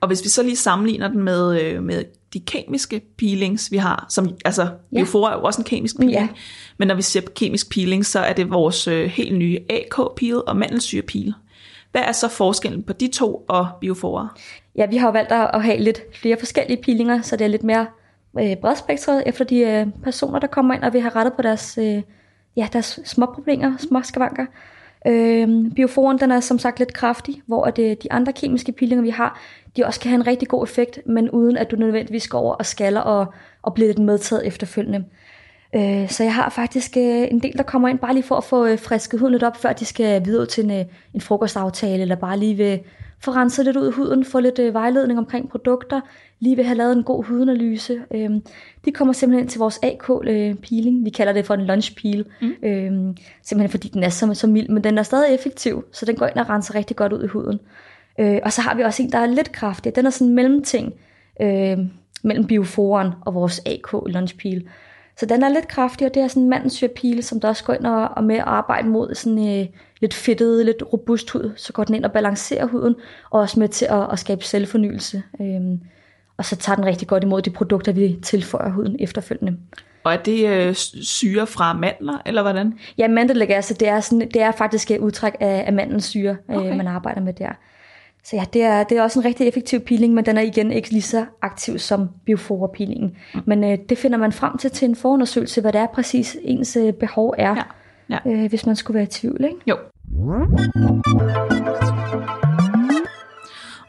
Og 0.00 0.08
hvis 0.08 0.24
vi 0.24 0.28
så 0.28 0.42
lige 0.42 0.56
sammenligner 0.56 1.08
den 1.08 1.22
med, 1.22 1.62
øh, 1.62 1.82
med 1.82 2.04
de 2.32 2.40
kemiske 2.40 3.00
peelings, 3.18 3.72
vi 3.72 3.76
har, 3.76 4.06
som 4.08 4.36
altså 4.44 4.62
ja. 4.62 4.96
Biofora 4.96 5.32
er 5.32 5.36
jo 5.36 5.42
også 5.42 5.60
en 5.60 5.64
kemisk 5.64 5.96
peeling, 5.96 6.20
ja. 6.20 6.28
men 6.78 6.88
når 6.88 6.94
vi 6.94 7.02
ser 7.02 7.20
kemisk 7.36 7.70
peeling, 7.70 8.06
så 8.06 8.18
er 8.18 8.32
det 8.32 8.50
vores 8.50 8.88
øh, 8.88 9.06
helt 9.06 9.38
nye 9.38 9.58
AK-peel 9.70 10.42
og 10.46 10.56
mandelsyre-peel. 10.56 11.34
Hvad 11.92 12.02
er 12.02 12.12
så 12.12 12.28
forskellen 12.28 12.82
på 12.82 12.92
de 12.92 13.08
to 13.08 13.44
og 13.48 13.68
Biofora? 13.80 14.28
Ja, 14.76 14.86
vi 14.86 14.96
har 14.96 15.06
jo 15.06 15.12
valgt 15.12 15.32
at 15.32 15.62
have 15.62 15.78
lidt 15.78 16.00
flere 16.14 16.36
forskellige 16.38 16.82
peelinger, 16.82 17.22
så 17.22 17.36
det 17.36 17.44
er 17.44 17.48
lidt 17.48 17.62
mere 17.62 17.86
øh, 18.40 18.56
bredspektret 18.56 19.22
efter 19.26 19.44
de 19.44 19.58
øh, 19.58 19.86
personer, 20.04 20.38
der 20.38 20.46
kommer 20.46 20.74
ind 20.74 20.82
og 20.82 20.92
vil 20.92 21.00
have 21.00 21.14
rettet 21.16 21.34
på 21.34 21.42
deres, 21.42 21.78
øh, 21.78 22.02
ja, 22.56 22.68
deres 22.72 23.00
små 23.04 23.26
problemer, 23.26 23.76
små 23.78 24.02
skavanker. 24.02 24.46
Øh, 25.06 25.70
bioforen 25.76 26.18
den 26.18 26.30
er 26.30 26.40
som 26.40 26.58
sagt 26.58 26.78
lidt 26.78 26.92
kraftig, 26.92 27.42
hvor 27.46 27.64
at, 27.64 27.78
øh, 27.78 27.96
de 28.02 28.12
andre 28.12 28.32
kemiske 28.32 28.72
peelinger, 28.72 29.02
vi 29.02 29.10
har, 29.10 29.40
de 29.76 29.86
også 29.86 30.00
kan 30.00 30.08
have 30.08 30.20
en 30.20 30.26
rigtig 30.26 30.48
god 30.48 30.64
effekt, 30.64 30.98
men 31.06 31.30
uden 31.30 31.56
at 31.56 31.70
du 31.70 31.76
nødvendigvis 31.76 32.28
går 32.28 32.38
over 32.38 32.54
og 32.54 32.66
skaller 32.66 33.00
og, 33.00 33.26
og 33.62 33.74
bliver 33.74 33.88
lidt 33.88 33.98
medtaget 33.98 34.46
efterfølgende. 34.46 35.04
Øh, 35.74 36.08
så 36.08 36.22
jeg 36.22 36.34
har 36.34 36.50
faktisk 36.50 36.96
øh, 36.96 37.22
en 37.30 37.38
del, 37.38 37.56
der 37.56 37.62
kommer 37.62 37.88
ind 37.88 37.98
bare 37.98 38.14
lige 38.14 38.22
for 38.22 38.36
at 38.36 38.44
få 38.44 38.66
øh, 38.66 38.78
frisket 38.78 39.20
huden 39.20 39.32
lidt 39.32 39.42
op, 39.42 39.56
før 39.56 39.72
de 39.72 39.84
skal 39.84 40.24
videre 40.24 40.46
til 40.46 40.64
en, 40.64 40.70
øh, 40.70 40.84
en 41.14 41.20
frokostaftale, 41.20 42.02
eller 42.02 42.16
bare 42.16 42.38
lige 42.38 42.58
ved 42.58 42.78
få 43.24 43.30
renset 43.30 43.64
lidt 43.64 43.76
ud 43.76 43.86
af 43.86 43.92
huden, 43.92 44.24
få 44.24 44.40
lidt 44.40 44.74
vejledning 44.74 45.18
omkring 45.18 45.48
produkter, 45.48 46.00
lige 46.40 46.56
ved 46.56 46.64
have 46.64 46.78
lavet 46.78 46.96
en 46.96 47.02
god 47.02 47.24
hudanalyse. 47.24 48.00
de 48.84 48.92
kommer 48.92 49.14
simpelthen 49.14 49.48
til 49.48 49.58
vores 49.58 49.80
AK-peeling. 49.82 51.04
Vi 51.04 51.10
kalder 51.10 51.32
det 51.32 51.46
for 51.46 51.54
en 51.54 51.66
lunch 51.66 51.96
peel. 52.02 52.24
Mm. 52.40 53.16
simpelthen 53.42 53.68
fordi 53.70 53.88
den 53.88 54.02
er 54.04 54.08
så, 54.08 54.34
så 54.34 54.46
mild, 54.46 54.68
men 54.68 54.84
den 54.84 54.98
er 54.98 55.02
stadig 55.02 55.34
effektiv, 55.34 55.84
så 55.92 56.06
den 56.06 56.16
går 56.16 56.26
ind 56.26 56.36
og 56.36 56.48
renser 56.48 56.74
rigtig 56.74 56.96
godt 56.96 57.12
ud 57.12 57.24
i 57.24 57.26
huden. 57.26 57.60
Øh, 58.20 58.38
og 58.42 58.52
så 58.52 58.60
har 58.60 58.74
vi 58.74 58.82
også 58.82 59.02
en, 59.02 59.12
der 59.12 59.18
er 59.18 59.26
lidt 59.26 59.52
kraftig. 59.52 59.96
Den 59.96 60.06
er 60.06 60.10
sådan 60.10 60.28
en 60.28 60.34
mellemting 60.34 60.94
øh, 61.40 61.78
mellem 62.22 62.46
bioforen 62.46 63.08
og 63.20 63.34
vores 63.34 63.60
AK 63.66 63.92
lunchpeel. 64.06 64.68
Så 65.16 65.26
den 65.26 65.42
er 65.42 65.48
lidt 65.48 65.68
kraftig, 65.68 66.06
og 66.06 66.14
det 66.14 66.22
er 66.22 66.28
sådan 66.28 66.42
en 66.42 66.48
mandensyrpil, 66.48 67.22
som 67.22 67.40
der 67.40 67.48
også 67.48 67.64
går 67.64 67.72
ind 67.72 67.86
og, 67.86 68.08
og 68.08 68.24
med 68.24 68.36
at 68.36 68.44
arbejde 68.46 68.88
mod 68.88 69.14
sådan 69.14 69.60
øh, 69.60 69.66
lidt 70.00 70.14
fedtet, 70.14 70.66
lidt 70.66 70.82
robust 70.92 71.30
hud. 71.30 71.52
Så 71.56 71.72
går 71.72 71.84
den 71.84 71.94
ind 71.94 72.04
og 72.04 72.12
balancerer 72.12 72.66
huden, 72.66 72.94
og 73.30 73.40
også 73.40 73.60
med 73.60 73.68
til 73.68 73.86
at, 73.90 74.12
at 74.12 74.18
skabe 74.18 74.44
selvfornyelse. 74.44 75.22
Øh, 75.40 75.60
og 76.36 76.44
så 76.44 76.56
tager 76.56 76.76
den 76.76 76.84
rigtig 76.86 77.08
godt 77.08 77.24
imod 77.24 77.42
de 77.42 77.50
produkter, 77.50 77.92
vi 77.92 78.18
tilføjer 78.22 78.70
huden 78.70 78.96
efterfølgende. 79.00 79.58
Og 80.04 80.12
er 80.12 80.16
det 80.16 80.48
øh, 80.48 80.74
syre 80.74 81.46
fra 81.46 81.72
mandler, 81.72 82.22
eller 82.26 82.42
hvordan? 82.42 82.78
Ja, 82.98 83.08
mandelgas, 83.08 83.56
altså 83.56 83.74
det 83.74 83.88
er, 83.88 84.00
sådan, 84.00 84.28
det 84.34 84.42
er 84.42 84.52
faktisk 84.52 84.90
et 84.90 84.98
udtræk 84.98 85.36
af, 85.40 85.64
af 85.66 85.72
mandelsyre, 85.72 86.36
syre, 86.48 86.56
øh, 86.56 86.56
okay. 86.56 86.70
øh, 86.70 86.76
man 86.76 86.86
arbejder 86.86 87.20
med 87.20 87.32
der. 87.32 87.52
Så 88.24 88.36
ja, 88.36 88.44
det 88.52 88.62
er, 88.62 88.84
det 88.84 88.98
er 88.98 89.02
også 89.02 89.18
en 89.18 89.24
rigtig 89.24 89.48
effektiv 89.48 89.80
peeling, 89.80 90.14
men 90.14 90.26
den 90.26 90.38
er 90.38 90.42
igen 90.42 90.72
ikke 90.72 90.90
lige 90.90 91.02
så 91.02 91.26
aktiv 91.42 91.78
som 91.78 92.08
biofora-peelingen. 92.26 93.16
Mm. 93.34 93.40
Men 93.46 93.64
øh, 93.64 93.78
det 93.88 93.98
finder 93.98 94.18
man 94.18 94.32
frem 94.32 94.58
til 94.58 94.70
til 94.70 94.88
en 94.88 94.96
forundersøgelse, 94.96 95.60
hvad 95.60 95.72
det 95.72 95.80
er 95.80 95.86
præcis 95.86 96.36
ens 96.42 96.76
øh, 96.76 96.92
behov 96.92 97.34
er, 97.38 97.54
ja. 97.54 97.62
Ja. 98.10 98.18
Øh, 98.26 98.48
hvis 98.48 98.66
man 98.66 98.76
skulle 98.76 98.94
være 98.94 99.04
i 99.04 99.06
tvivl. 99.06 99.44
Ikke? 99.44 99.56
Jo. 99.66 99.76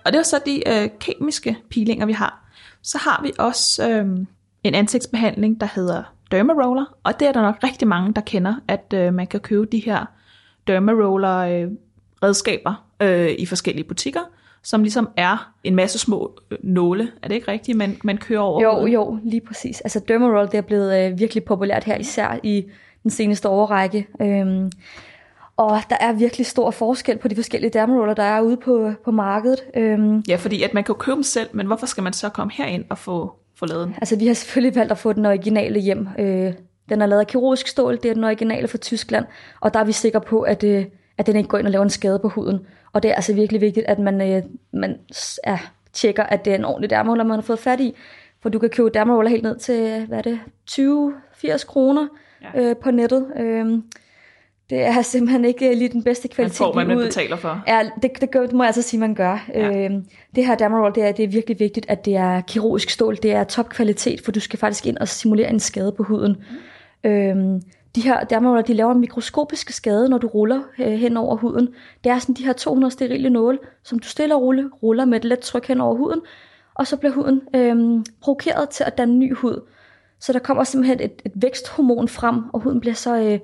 Og 0.06 0.13
det 0.13 0.20
er 0.20 0.24
så 0.24 0.40
de 0.46 0.70
øh, 0.70 0.90
kemiske 1.00 1.58
peelinger, 1.70 2.06
vi 2.06 2.13
har. 2.13 2.50
Så 2.82 2.98
har 2.98 3.22
vi 3.24 3.32
også 3.40 3.90
øh, 3.90 4.18
en 4.63 4.75
ansigtsbehandling, 4.75 5.60
der 5.62 5.68
hedder 5.75 6.04
Dermaroller, 6.32 6.86
og 7.04 7.20
det 7.20 7.28
er 7.28 7.32
der 7.32 7.42
nok 7.42 7.56
rigtig 7.63 7.88
mange, 7.88 8.13
der 8.13 8.22
kender, 8.22 8.56
at 8.68 8.94
øh, 8.96 9.13
man 9.13 9.28
kan 9.28 9.40
købe 9.40 9.66
de 9.66 9.80
her 9.80 10.06
Dermaroller 10.68 11.38
øh, 11.38 11.68
redskaber 12.24 12.86
øh, 13.01 13.32
i 13.38 13.46
forskellige 13.46 13.84
butikker, 13.84 14.20
som 14.63 14.84
ligesom 14.84 15.10
er 15.18 15.51
en 15.63 15.75
masse 15.75 16.00
små 16.00 16.39
øh, 16.51 16.58
nåle. 16.63 17.12
Er 17.22 17.27
det 17.27 17.36
ikke 17.36 17.51
rigtigt, 17.51 17.77
man, 17.77 17.98
man 18.03 18.18
kører 18.18 18.39
over? 18.39 18.62
Jo, 18.62 18.72
hovedet? 18.72 18.94
jo, 18.94 19.20
lige 19.24 19.42
præcis. 19.42 19.82
Altså 19.82 20.00
Dermaroll, 20.08 20.48
det 20.48 20.58
er 20.58 20.62
blevet 20.62 21.06
øh, 21.06 21.20
virkelig 21.20 21.44
populært 21.44 21.84
her, 21.84 21.98
især 21.98 22.39
i 22.44 22.65
den 23.03 23.12
seneste 23.12 23.50
årrække. 23.50 24.08
Øhm, 24.22 24.72
og 25.58 25.82
der 25.89 25.96
er 26.00 26.13
virkelig 26.13 26.46
stor 26.46 26.72
forskel 26.72 27.18
på 27.18 27.27
de 27.27 27.36
forskellige 27.36 27.72
dermaroller, 27.72 28.13
der 28.13 28.24
er 28.24 28.42
ude 28.42 28.58
på, 28.58 28.92
på 29.06 29.12
markedet. 29.12 29.63
Øhm, 29.75 30.24
ja, 30.27 30.36
fordi 30.36 30.63
at 30.63 30.74
man 30.74 30.84
kan 30.84 30.96
købe 30.96 31.15
dem 31.15 31.24
selv, 31.24 31.50
men 31.53 31.68
hvorfor 31.68 31.86
skal 31.86 32.03
man 32.03 32.13
så 32.13 32.30
komme 32.30 32.53
herind 32.53 32.86
og 32.89 32.98
få, 32.98 33.34
få 33.56 33.65
lavet 33.65 33.88
den? 33.88 33.96
Altså 33.98 34.15
vi 34.15 34.27
har 34.27 34.34
selvfølgelig 34.34 34.75
valgt 34.75 34.92
at 34.92 34.98
få 34.98 35.13
den 35.13 35.25
originale 35.25 35.80
hjem. 35.80 36.08
Øh, 36.20 36.53
den 36.89 37.01
er 37.01 37.06
lavet 37.06 37.20
af 37.20 37.27
kirurgisk 37.27 37.68
stål, 37.68 37.98
det 38.03 38.10
er 38.10 38.13
den 38.13 38.24
originale 38.24 38.68
fra 38.68 38.77
Tyskland, 38.77 39.25
og 39.62 39.74
der 39.74 39.80
er 39.80 39.84
vi 39.84 39.92
sikre 39.92 40.22
på, 40.22 40.42
at, 40.42 40.63
øh, 40.63 40.86
at 41.17 41.27
den 41.27 41.36
ikke 41.36 41.50
går 41.50 41.58
ind 41.58 41.67
og 41.67 41.72
laver 41.72 41.84
en 41.84 41.89
skade 41.89 42.20
på 42.20 42.29
huden. 42.29 42.60
Og 42.93 43.03
det 43.03 43.12
er 43.12 43.15
altså 43.15 43.34
virkelig 43.34 43.62
vigtigt, 43.62 43.86
at 43.86 44.00
man, 44.00 44.22
øh, 44.22 44.43
man 44.72 45.00
ja, 45.48 45.60
tjekker, 45.93 46.24
at 46.24 46.46
det 46.46 46.51
er 46.51 46.58
en 46.58 46.65
ordentlig 46.65 46.89
dermaroller, 46.89 47.24
man 47.24 47.36
har 47.36 47.41
fået 47.41 47.60
fat 47.60 47.79
i. 47.79 47.96
For 48.41 48.50
du 48.50 48.60
kan 48.60 48.70
købe 48.70 48.89
dermaroller 48.89 49.29
helt 49.29 49.43
ned 49.43 49.58
til, 49.58 50.05
hvad 50.08 50.17
er 50.17 50.22
det, 50.22 50.39
20-80 50.72 51.65
kroner 51.65 52.08
ja. 52.41 52.62
øh, 52.62 52.75
på 52.75 52.91
nettet. 52.91 53.27
Øh, 53.39 53.79
det 54.70 54.82
er 54.82 55.01
simpelthen 55.12 55.46
ikke 55.46 55.75
lige 55.75 55.89
den 55.89 56.03
bedste 56.03 56.27
kvalitet. 56.27 56.60
Man 56.60 56.67
får, 56.67 56.74
man, 56.74 56.88
man 56.88 56.98
betaler 56.98 57.36
for. 57.36 57.63
Ja, 57.67 57.89
det, 58.01 58.12
det, 58.22 58.34
det 58.34 58.53
må 58.53 58.63
jeg 58.63 58.67
altså 58.67 58.82
sige, 58.82 59.00
man 59.00 59.15
gør. 59.15 59.46
Ja. 59.53 59.70
Øh, 59.70 59.91
det 60.36 60.46
her 60.46 60.55
Dermarol, 60.55 60.96
det 60.96 61.03
er, 61.03 61.12
det 61.12 61.24
er 61.24 61.27
virkelig 61.27 61.60
vigtigt, 61.60 61.86
at 61.89 62.05
det 62.05 62.15
er 62.15 62.41
kirurgisk 62.41 62.89
stål. 62.89 63.15
Det 63.15 63.32
er 63.32 63.43
topkvalitet, 63.43 64.22
for 64.22 64.32
du 64.32 64.39
skal 64.39 64.60
faktisk 64.60 64.86
ind 64.86 64.98
og 64.98 65.08
simulere 65.08 65.50
en 65.50 65.60
skade 65.60 65.91
på 65.91 66.03
huden. 66.03 66.43
Mm. 67.03 67.10
Øh, 67.10 67.62
de 67.96 68.02
her 68.02 68.24
dermaroller, 68.24 68.62
de 68.62 68.74
laver 68.74 68.92
en 68.92 69.00
mikroskopisk 69.00 69.70
skade, 69.70 70.10
når 70.10 70.18
du 70.18 70.28
ruller 70.28 70.62
øh, 70.80 70.94
hen 70.94 71.18
over 71.18 71.36
huden. 71.36 71.74
Det 72.04 72.12
er 72.12 72.20
sådan 72.20 72.36
de 72.36 72.46
her 72.46 72.54
200 72.54 72.92
sterile 72.92 73.30
nåle, 73.30 73.60
som 73.84 74.00
du 74.00 74.08
stille 74.08 74.36
og 74.36 74.42
rulle, 74.42 74.70
ruller 74.84 75.06
med 75.06 75.18
et 75.18 75.26
let 75.26 75.40
tryk 75.40 75.68
hen 75.68 75.82
over 75.82 75.96
huden, 75.96 76.22
og 76.74 76.88
så 76.88 76.98
bliver 76.98 77.14
huden 77.14 77.42
øh, 77.56 78.06
provokeret 78.22 78.70
til 78.70 78.84
at 78.84 78.98
danne 78.98 79.16
ny 79.16 79.36
hud. 79.36 79.62
Så 80.20 80.34
der 80.34 80.40
kommer 80.40 80.64
simpelthen 80.64 81.00
et, 81.02 81.22
et 81.26 81.32
væksthormon 81.36 82.08
frem, 82.08 82.50
og 82.54 82.60
huden 82.60 82.80
bliver 82.80 82.94
så 82.94 83.16
øh, 83.18 83.40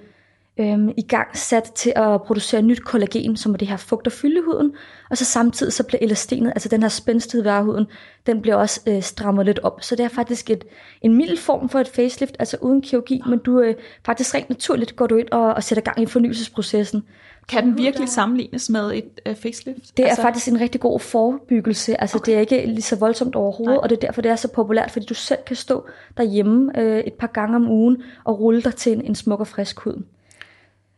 øhm, 0.60 0.90
i 0.98 1.02
gang 1.02 1.38
sat 1.38 1.64
til 1.64 1.94
at 1.96 2.22
producere 2.22 2.62
nyt 2.62 2.84
kollagen, 2.84 3.38
som 3.38 3.54
er 3.54 3.58
det 3.58 3.68
her 3.68 3.78
fugt 3.78 4.08
og 4.08 4.14
fylde 4.14 4.42
huden, 4.46 4.74
og 5.10 5.18
så 5.18 5.26
samtidig 5.26 5.74
så 5.74 5.84
bliver 5.84 6.00
elastenet, 6.02 6.50
altså 6.50 6.70
den 6.70 6.82
her 6.82 6.90
spændstighed 6.90 7.44
ved 7.44 7.64
huden, 7.64 7.86
den 8.26 8.42
bliver 8.42 8.56
også 8.56 8.82
øh, 8.88 9.02
strammet 9.02 9.46
lidt 9.46 9.60
op. 9.60 9.82
Så 9.82 9.96
det 9.96 10.04
er 10.04 10.10
faktisk 10.10 10.50
et, 10.50 10.64
en 11.02 11.14
mild 11.14 11.38
form 11.38 11.70
for 11.70 11.80
et 11.80 11.88
facelift, 11.88 12.36
altså 12.40 12.58
uden 12.62 12.82
kirurgi, 12.82 13.22
men 13.30 13.40
du 13.40 13.60
øh, 13.60 13.76
faktisk 14.06 14.36
rent 14.36 14.50
naturligt 14.50 14.96
går 14.96 15.08
du 15.08 15.16
ind 15.16 15.28
og, 15.32 15.54
og 15.54 15.64
sætter 15.64 15.84
gang 15.84 16.02
i 16.02 16.06
fornyelsesprocessen. 16.06 17.04
Kan 17.50 17.64
den 17.64 17.78
virkelig 17.78 18.10
sammenlignes 18.10 18.70
med 18.70 18.94
et 18.94 19.20
uh, 19.30 19.36
facelift? 19.36 19.98
Det 19.98 20.06
er 20.06 20.10
altså... 20.10 20.22
faktisk 20.22 20.48
en 20.48 20.60
rigtig 20.60 20.82
god 20.82 21.00
forebyggelse. 21.00 22.02
Altså 22.02 22.18
okay. 22.18 22.26
det 22.26 22.36
er 22.36 22.40
ikke 22.40 22.66
lige 22.66 22.82
så 22.82 22.96
voldsomt 22.96 23.36
overhovedet, 23.36 23.76
Nej. 23.76 23.84
og 23.84 23.90
det 23.90 23.96
er 23.96 24.00
derfor, 24.00 24.22
det 24.22 24.32
er 24.32 24.36
så 24.36 24.48
populært, 24.48 24.92
fordi 24.92 25.06
du 25.06 25.14
selv 25.14 25.40
kan 25.48 25.56
stå 25.56 25.88
derhjemme 26.18 26.80
øh, 26.80 27.00
et 27.00 27.14
par 27.14 27.28
gange 27.28 27.56
om 27.56 27.70
ugen 27.70 28.04
og 28.24 28.40
rulle 28.40 28.62
dig 28.62 28.76
til 28.76 28.94
en, 28.94 29.06
en 29.06 29.16
smuk 29.16 29.40
og 29.40 29.48
frisk 29.48 29.80
hud. 29.80 30.04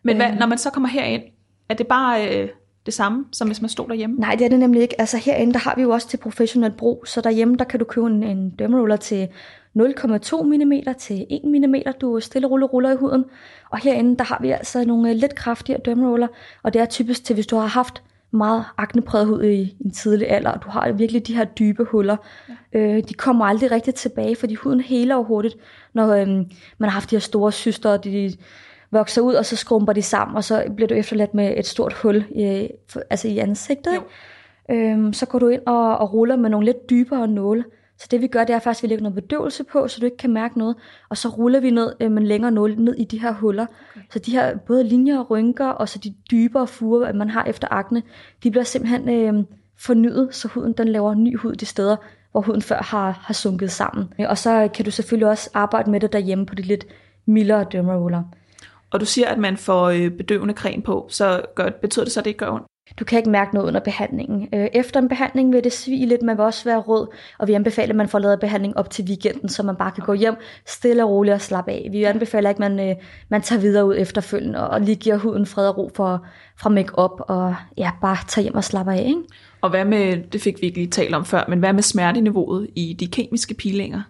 Men 0.04 0.16
hvad, 0.16 0.28
øhm. 0.28 0.38
når 0.38 0.46
man 0.46 0.58
så 0.58 0.70
kommer 0.70 0.90
herind, 0.90 1.24
er 1.70 1.74
det 1.74 1.88
bare 1.88 2.38
øh, 2.38 2.50
det 2.86 2.94
samme, 2.94 3.26
som 3.32 3.48
hvis 3.48 3.62
man 3.62 3.70
stod 3.70 3.88
derhjemme? 3.88 4.16
Nej, 4.16 4.36
det 4.36 4.46
er 4.46 4.50
det 4.50 4.60
nemlig 4.60 4.82
ikke. 4.82 5.02
Altså 5.02 5.18
herinde, 5.18 5.54
der 5.54 5.60
har 5.60 5.74
vi 5.76 5.82
jo 5.82 5.90
også 5.90 6.08
til 6.08 6.18
professionel 6.18 6.72
brug, 6.72 7.04
så 7.08 7.22
derhjemme, 7.22 7.56
der 7.56 7.66
kan 7.66 7.80
du 7.80 7.86
købe 7.86 8.08
en, 8.08 8.24
en 8.24 8.50
dermaroller 8.60 8.96
til 8.96 9.28
0,2 9.80 10.44
mm 10.44 10.74
til 11.00 11.26
1 11.30 11.42
mm, 11.44 11.76
du 12.02 12.20
stille 12.20 12.48
rulle 12.48 12.66
ruller 12.66 12.92
i 12.92 12.96
huden. 12.96 13.26
Og 13.70 13.80
herinde, 13.80 14.18
der 14.18 14.24
har 14.24 14.38
vi 14.42 14.50
altså 14.50 14.86
nogle 14.86 15.10
øh, 15.10 15.16
lidt 15.16 15.36
kraftigere 15.36 15.82
dermaroller, 15.86 16.28
og 16.64 16.74
det 16.74 16.82
er 16.82 16.86
typisk 16.86 17.24
til, 17.24 17.34
hvis 17.34 17.48
du 17.48 17.56
har 17.56 17.68
haft 17.68 18.04
meget 18.32 18.66
aknepræget 18.78 19.28
hud 19.28 19.44
i 19.44 19.76
en 19.86 19.92
tidlig 19.92 20.30
alder, 20.30 20.52
og 20.52 20.64
du 20.64 20.70
har 20.70 20.92
virkelig 20.92 21.28
de 21.28 21.36
her 21.36 21.46
dybe 21.46 21.84
huller. 21.84 22.18
Ja. 22.74 22.80
Øh, 22.80 23.04
de 23.10 23.14
kommer 23.14 23.46
aldrig 23.46 23.72
rigtig 23.72 23.96
tilbage, 23.96 24.36
fordi 24.36 24.56
huden 24.56 24.82
heler 24.82 25.16
jo 25.16 25.24
hurtigt, 25.24 25.56
når 25.94 26.08
øh, 26.08 26.28
man 26.28 26.46
har 26.80 26.90
haft 26.90 27.10
de 27.10 27.16
her 27.16 27.22
store 27.22 27.52
syster, 27.52 27.90
og 27.90 28.04
de 28.04 28.34
vokser 28.92 29.22
ud, 29.22 29.34
og 29.34 29.46
så 29.46 29.56
skrumper 29.56 29.94
de 29.94 30.02
sammen, 30.02 30.38
og 30.38 30.44
så 30.44 30.66
bliver 30.76 30.88
du 30.88 30.94
efterladt 30.94 31.34
med 31.34 31.54
et 31.58 31.68
stort 31.68 31.94
hul 31.94 32.26
i, 32.36 32.68
altså 33.10 33.28
i 33.28 33.38
ansigtet. 33.38 33.94
Øhm, 34.72 35.14
så 35.14 35.26
går 35.26 35.40
du 35.40 35.48
ind 35.48 35.62
og, 35.66 35.98
og 35.98 36.14
ruller 36.14 36.36
med 36.36 36.50
nogle 36.50 36.66
lidt 36.66 36.90
dybere 36.90 37.28
nåle. 37.28 37.64
Så 37.98 38.08
det 38.12 38.22
vi 38.22 38.28
gør, 38.28 38.44
det 38.44 38.54
er 38.54 38.60
faktisk, 38.60 38.84
at 38.84 38.84
vi 38.84 38.88
lægger 38.92 39.04
noget 39.04 39.16
bedøvelse 39.16 39.64
på, 39.64 39.88
så 39.88 40.00
du 40.00 40.06
ikke 40.06 40.18
kan 40.18 40.34
mærke 40.34 40.60
noget. 40.60 40.76
Og 41.10 41.18
så 41.18 41.30
ruller 41.30 41.60
vi 41.60 41.70
ned 41.70 41.94
øh, 42.00 42.12
med 42.12 42.22
længere 42.22 42.52
nåle 42.52 42.76
ned 42.76 42.96
i 42.96 43.04
de 43.04 43.22
her 43.22 43.34
huller. 43.34 43.66
Okay. 43.96 44.06
Så 44.10 44.20
de 44.20 44.32
her 44.32 44.58
både 44.58 44.84
linjer 44.84 45.20
og 45.20 45.32
rynker, 45.32 45.68
og 45.68 45.90
så 45.90 46.00
de 46.00 46.14
dybere 46.32 46.68
furer, 46.68 47.14
man 47.14 47.30
har 47.30 47.44
efter 47.44 47.68
akne, 47.72 48.04
de 48.44 48.52
bliver 48.52 48.64
simpelthen 48.64 49.10
øh, 49.10 49.44
fornyet, 49.78 50.28
så 50.32 50.48
huden 50.48 50.74
den 50.74 50.88
laver 50.88 51.14
ny 51.14 51.38
hud 51.38 51.56
de 51.56 51.66
steder, 51.66 51.96
hvor 52.32 52.42
huden 52.42 52.62
før 52.62 52.82
har, 52.84 53.12
har 53.12 53.34
sunket 53.34 53.72
sammen. 53.72 54.14
Og 54.20 54.38
så 54.38 54.70
kan 54.74 54.86
du 54.86 54.92
selvfølgelig 54.92 55.28
også 55.28 55.50
arbejde 55.54 55.92
med 55.92 56.00
det 56.00 56.14
derhjemme 56.14 56.46
på 56.46 56.56
de 56.56 56.62
lidt 56.62 56.86
mildere 57.26 57.66
dermaroller. 57.72 58.24
Og 58.92 59.00
du 59.00 59.06
siger, 59.06 59.28
at 59.28 59.38
man 59.38 59.58
får 59.58 59.90
øh, 59.90 60.12
bedøvende 60.12 60.54
creme 60.54 60.84
på, 60.84 61.08
så 61.10 61.42
gør, 61.56 61.70
betyder 61.82 62.06
det 62.06 62.14
så, 62.14 62.20
at 62.20 62.26
det 62.26 62.30
ikke 62.30 62.46
gør 62.46 62.52
ondt? 62.52 62.66
Du 63.00 63.06
kan 63.06 63.18
ikke 63.18 63.30
mærke 63.30 63.54
noget 63.54 63.68
under 63.68 63.80
behandlingen. 63.80 64.48
Øh, 64.54 64.68
efter 64.74 65.00
en 65.00 65.10
behandling 65.10 65.54
vil 65.54 65.64
det 65.64 65.74
svige 65.74 66.06
lidt, 66.06 66.22
man 66.22 66.38
vil 66.38 66.46
også 66.46 66.64
være 66.64 66.80
rød, 66.80 67.08
og 67.40 67.48
vi 67.48 67.54
anbefaler, 67.54 67.90
at 67.90 67.96
man 67.96 68.08
får 68.08 68.20
lavet 68.20 68.40
behandling 68.40 68.78
op 68.78 68.90
til 68.90 69.06
weekenden, 69.06 69.50
så 69.50 69.64
man 69.64 69.76
bare 69.76 69.92
kan 69.92 70.04
gå 70.04 70.14
hjem 70.14 70.36
stille 70.68 71.04
og 71.04 71.10
roligt 71.10 71.34
og 71.34 71.42
slappe 71.42 71.72
af. 71.72 71.88
Vi 71.92 72.04
anbefaler 72.04 72.50
ikke, 72.50 72.66
at 72.66 72.72
man, 72.72 72.90
øh, 72.90 72.96
man 73.30 73.42
tager 73.42 73.62
videre 73.62 73.86
ud 73.86 73.96
efterfølgende 73.98 74.70
og 74.70 74.82
lige 74.82 74.96
giver 74.96 75.18
huden 75.18 75.46
fred 75.46 75.68
og 75.68 75.78
ro 75.78 75.92
for, 75.96 76.26
fra 76.58 76.70
make-up, 76.70 77.12
og 77.20 77.56
ja, 77.78 77.92
bare 78.02 78.18
tager 78.28 78.44
hjem 78.44 78.56
og 78.56 78.64
slapper 78.64 78.94
af. 78.94 79.04
Ikke? 79.08 79.22
Og 79.62 79.70
hvad 79.70 79.86
med, 79.86 80.18
det 80.32 80.42
fik 80.42 80.62
vi 80.62 80.66
ikke 80.66 80.78
lige 80.78 80.90
talt 80.90 81.16
om 81.16 81.26
før, 81.26 81.44
men 81.48 81.60
hvad 81.60 81.74
med 81.74 81.84
smerteniveauet 81.84 82.68
i 82.76 82.94
de 83.00 83.08
kemiske 83.08 83.54
pilinger? 83.54 84.02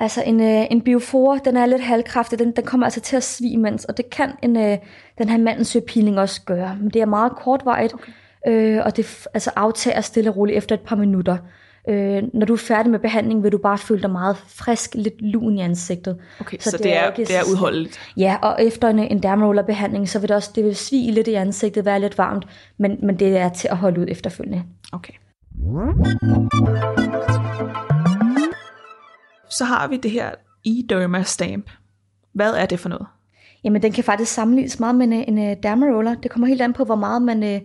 Altså 0.00 0.22
en, 0.26 0.40
øh, 0.40 0.66
en 0.70 0.80
biofor, 0.80 1.34
den 1.34 1.56
er 1.56 1.66
lidt 1.66 1.82
halvkraftig, 1.82 2.38
den, 2.38 2.52
den 2.52 2.64
kommer 2.64 2.86
altså 2.86 3.00
til 3.00 3.16
at 3.16 3.22
svige 3.22 3.58
mens, 3.58 3.84
og 3.84 3.96
det 3.96 4.10
kan 4.10 4.32
en, 4.42 4.56
øh, 4.56 4.78
den 5.18 5.28
her 5.28 5.38
mandensøgepeeling 5.38 6.18
også 6.18 6.42
gøre. 6.46 6.76
Men 6.80 6.90
det 6.90 7.02
er 7.02 7.06
meget 7.06 7.32
kortvarigt, 7.32 7.94
okay. 7.94 8.12
øh, 8.46 8.82
og 8.84 8.96
det 8.96 9.26
altså 9.34 9.50
aftager 9.56 10.00
stille 10.00 10.30
og 10.30 10.36
roligt 10.36 10.58
efter 10.58 10.74
et 10.74 10.80
par 10.80 10.96
minutter. 10.96 11.36
Øh, 11.88 12.22
når 12.32 12.46
du 12.46 12.52
er 12.52 12.58
færdig 12.58 12.90
med 12.90 12.98
behandling, 12.98 13.42
vil 13.42 13.52
du 13.52 13.58
bare 13.58 13.78
føle 13.78 14.02
dig 14.02 14.10
meget 14.10 14.36
frisk, 14.36 14.94
lidt 14.94 15.22
lun 15.22 15.58
i 15.58 15.60
ansigtet. 15.60 16.16
Okay, 16.40 16.58
så, 16.60 16.70
så 16.70 16.76
det, 16.76 16.84
det, 16.84 16.96
er, 16.96 17.06
ikke, 17.10 17.24
det 17.28 17.36
er 17.36 17.42
udholdeligt. 17.52 18.00
Ja, 18.16 18.36
og 18.42 18.64
efter 18.64 18.88
en, 18.88 18.98
en 18.98 19.22
dermaroller 19.22 19.62
behandling, 19.62 20.08
så 20.08 20.18
vil 20.18 20.28
det 20.28 20.36
også 20.36 20.50
det 20.54 20.64
vil 20.64 20.76
svige 20.76 21.12
lidt 21.12 21.28
i 21.28 21.34
ansigtet, 21.34 21.84
være 21.84 22.00
lidt 22.00 22.18
varmt, 22.18 22.46
men, 22.78 22.98
men 23.02 23.18
det 23.18 23.36
er 23.36 23.48
til 23.48 23.68
at 23.68 23.76
holde 23.76 24.00
ud 24.00 24.06
efterfølgende. 24.08 24.62
Okay 24.92 25.14
så 29.50 29.64
har 29.64 29.88
vi 29.88 29.96
det 29.96 30.10
her 30.10 30.30
e-derma 30.66 31.22
stamp. 31.22 31.70
Hvad 32.32 32.54
er 32.54 32.66
det 32.66 32.80
for 32.80 32.88
noget? 32.88 33.06
Jamen, 33.64 33.82
den 33.82 33.92
kan 33.92 34.04
faktisk 34.04 34.32
sammenlignes 34.32 34.80
meget 34.80 34.94
med 34.94 35.06
en, 35.06 35.12
en, 35.12 35.38
en 35.38 35.56
dermaroller. 35.62 36.14
Det 36.14 36.30
kommer 36.30 36.48
helt 36.48 36.62
an 36.62 36.72
på, 36.72 36.84
hvor 36.84 36.94
meget 36.94 37.22
man, 37.22 37.44
øh, 37.44 37.60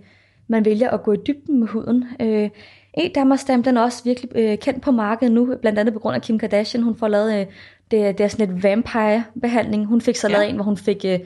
man 0.48 0.65
vælger 0.65 0.89
at 0.89 1.04
gå 1.04 1.13
i 1.13 1.18
dybden 1.27 1.60
med 1.60 1.68
huden. 1.68 2.06
Øh, 2.20 2.50
e-derma 2.98 3.36
stamp, 3.36 3.65
den 3.65 3.77
er 3.77 3.82
også 3.82 4.04
virkelig 4.04 4.32
øh, 4.36 4.58
kendt 4.58 4.82
på 4.82 4.92
markedet 4.92 5.34
nu, 5.34 5.56
blandt 5.62 5.80
andet 5.80 5.94
på 5.94 6.00
grund 6.00 6.15
af 6.15 6.22
Kim 6.22 6.39
Kardashian. 6.39 6.84
Hun 6.84 6.96
får 6.96 7.08
lavet, 7.08 7.39
øh, 7.39 7.46
det, 7.92 8.18
det 8.18 8.24
er 8.24 8.27
sådan 8.27 8.50
et 8.50 8.63
vampire-behandling. 8.63 9.86
Hun 9.86 10.01
fik 10.01 10.15
så 10.15 10.27
ja. 10.27 10.34
lavet 10.34 10.50
en, 10.50 10.56
hvor 10.56 10.63
hun 10.63 10.77
fik... 10.77 11.06
Øh, 11.06 11.20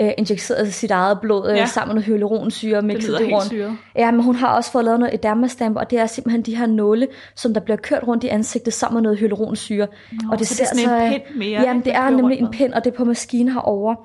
øh, 0.00 0.10
injiceret 0.18 0.74
sit 0.74 0.90
eget 0.90 1.20
blod 1.20 1.50
øh, 1.50 1.56
ja. 1.56 1.66
sammen 1.66 1.94
med 1.94 2.02
hyaluronsyre. 2.02 2.82
Det 2.82 3.04
lyder 3.04 3.24
helt 3.24 3.42
syre. 3.42 3.76
Ja, 3.96 4.10
men 4.10 4.22
hun 4.22 4.34
har 4.34 4.56
også 4.56 4.72
fået 4.72 4.84
lavet 4.84 5.00
noget 5.00 5.14
edermastamp, 5.14 5.76
og 5.76 5.90
det 5.90 5.98
er 5.98 6.06
simpelthen 6.06 6.42
de 6.42 6.56
her 6.56 6.66
nåle, 6.66 7.08
som 7.34 7.54
der 7.54 7.60
bliver 7.60 7.76
kørt 7.76 8.02
rundt 8.06 8.24
i 8.24 8.28
ansigtet 8.28 8.72
sammen 8.72 8.94
med 8.96 9.02
noget 9.02 9.18
hyaluronsyre. 9.18 9.86
Nå, 10.12 10.32
og 10.32 10.38
det, 10.38 10.48
så 10.48 10.54
ser 10.54 10.64
det 10.64 10.70
er 10.70 10.76
sådan 10.76 11.00
så, 11.00 11.04
en 11.04 11.12
pind 11.12 11.38
mere? 11.38 11.62
Jamen, 11.62 11.84
det 11.84 11.94
er 11.94 12.10
nemlig 12.10 12.38
en 12.38 12.50
pind, 12.50 12.72
og 12.72 12.84
det 12.84 12.92
er 12.92 12.96
på 12.96 13.04
maskinen 13.04 13.52
herovre. 13.52 13.96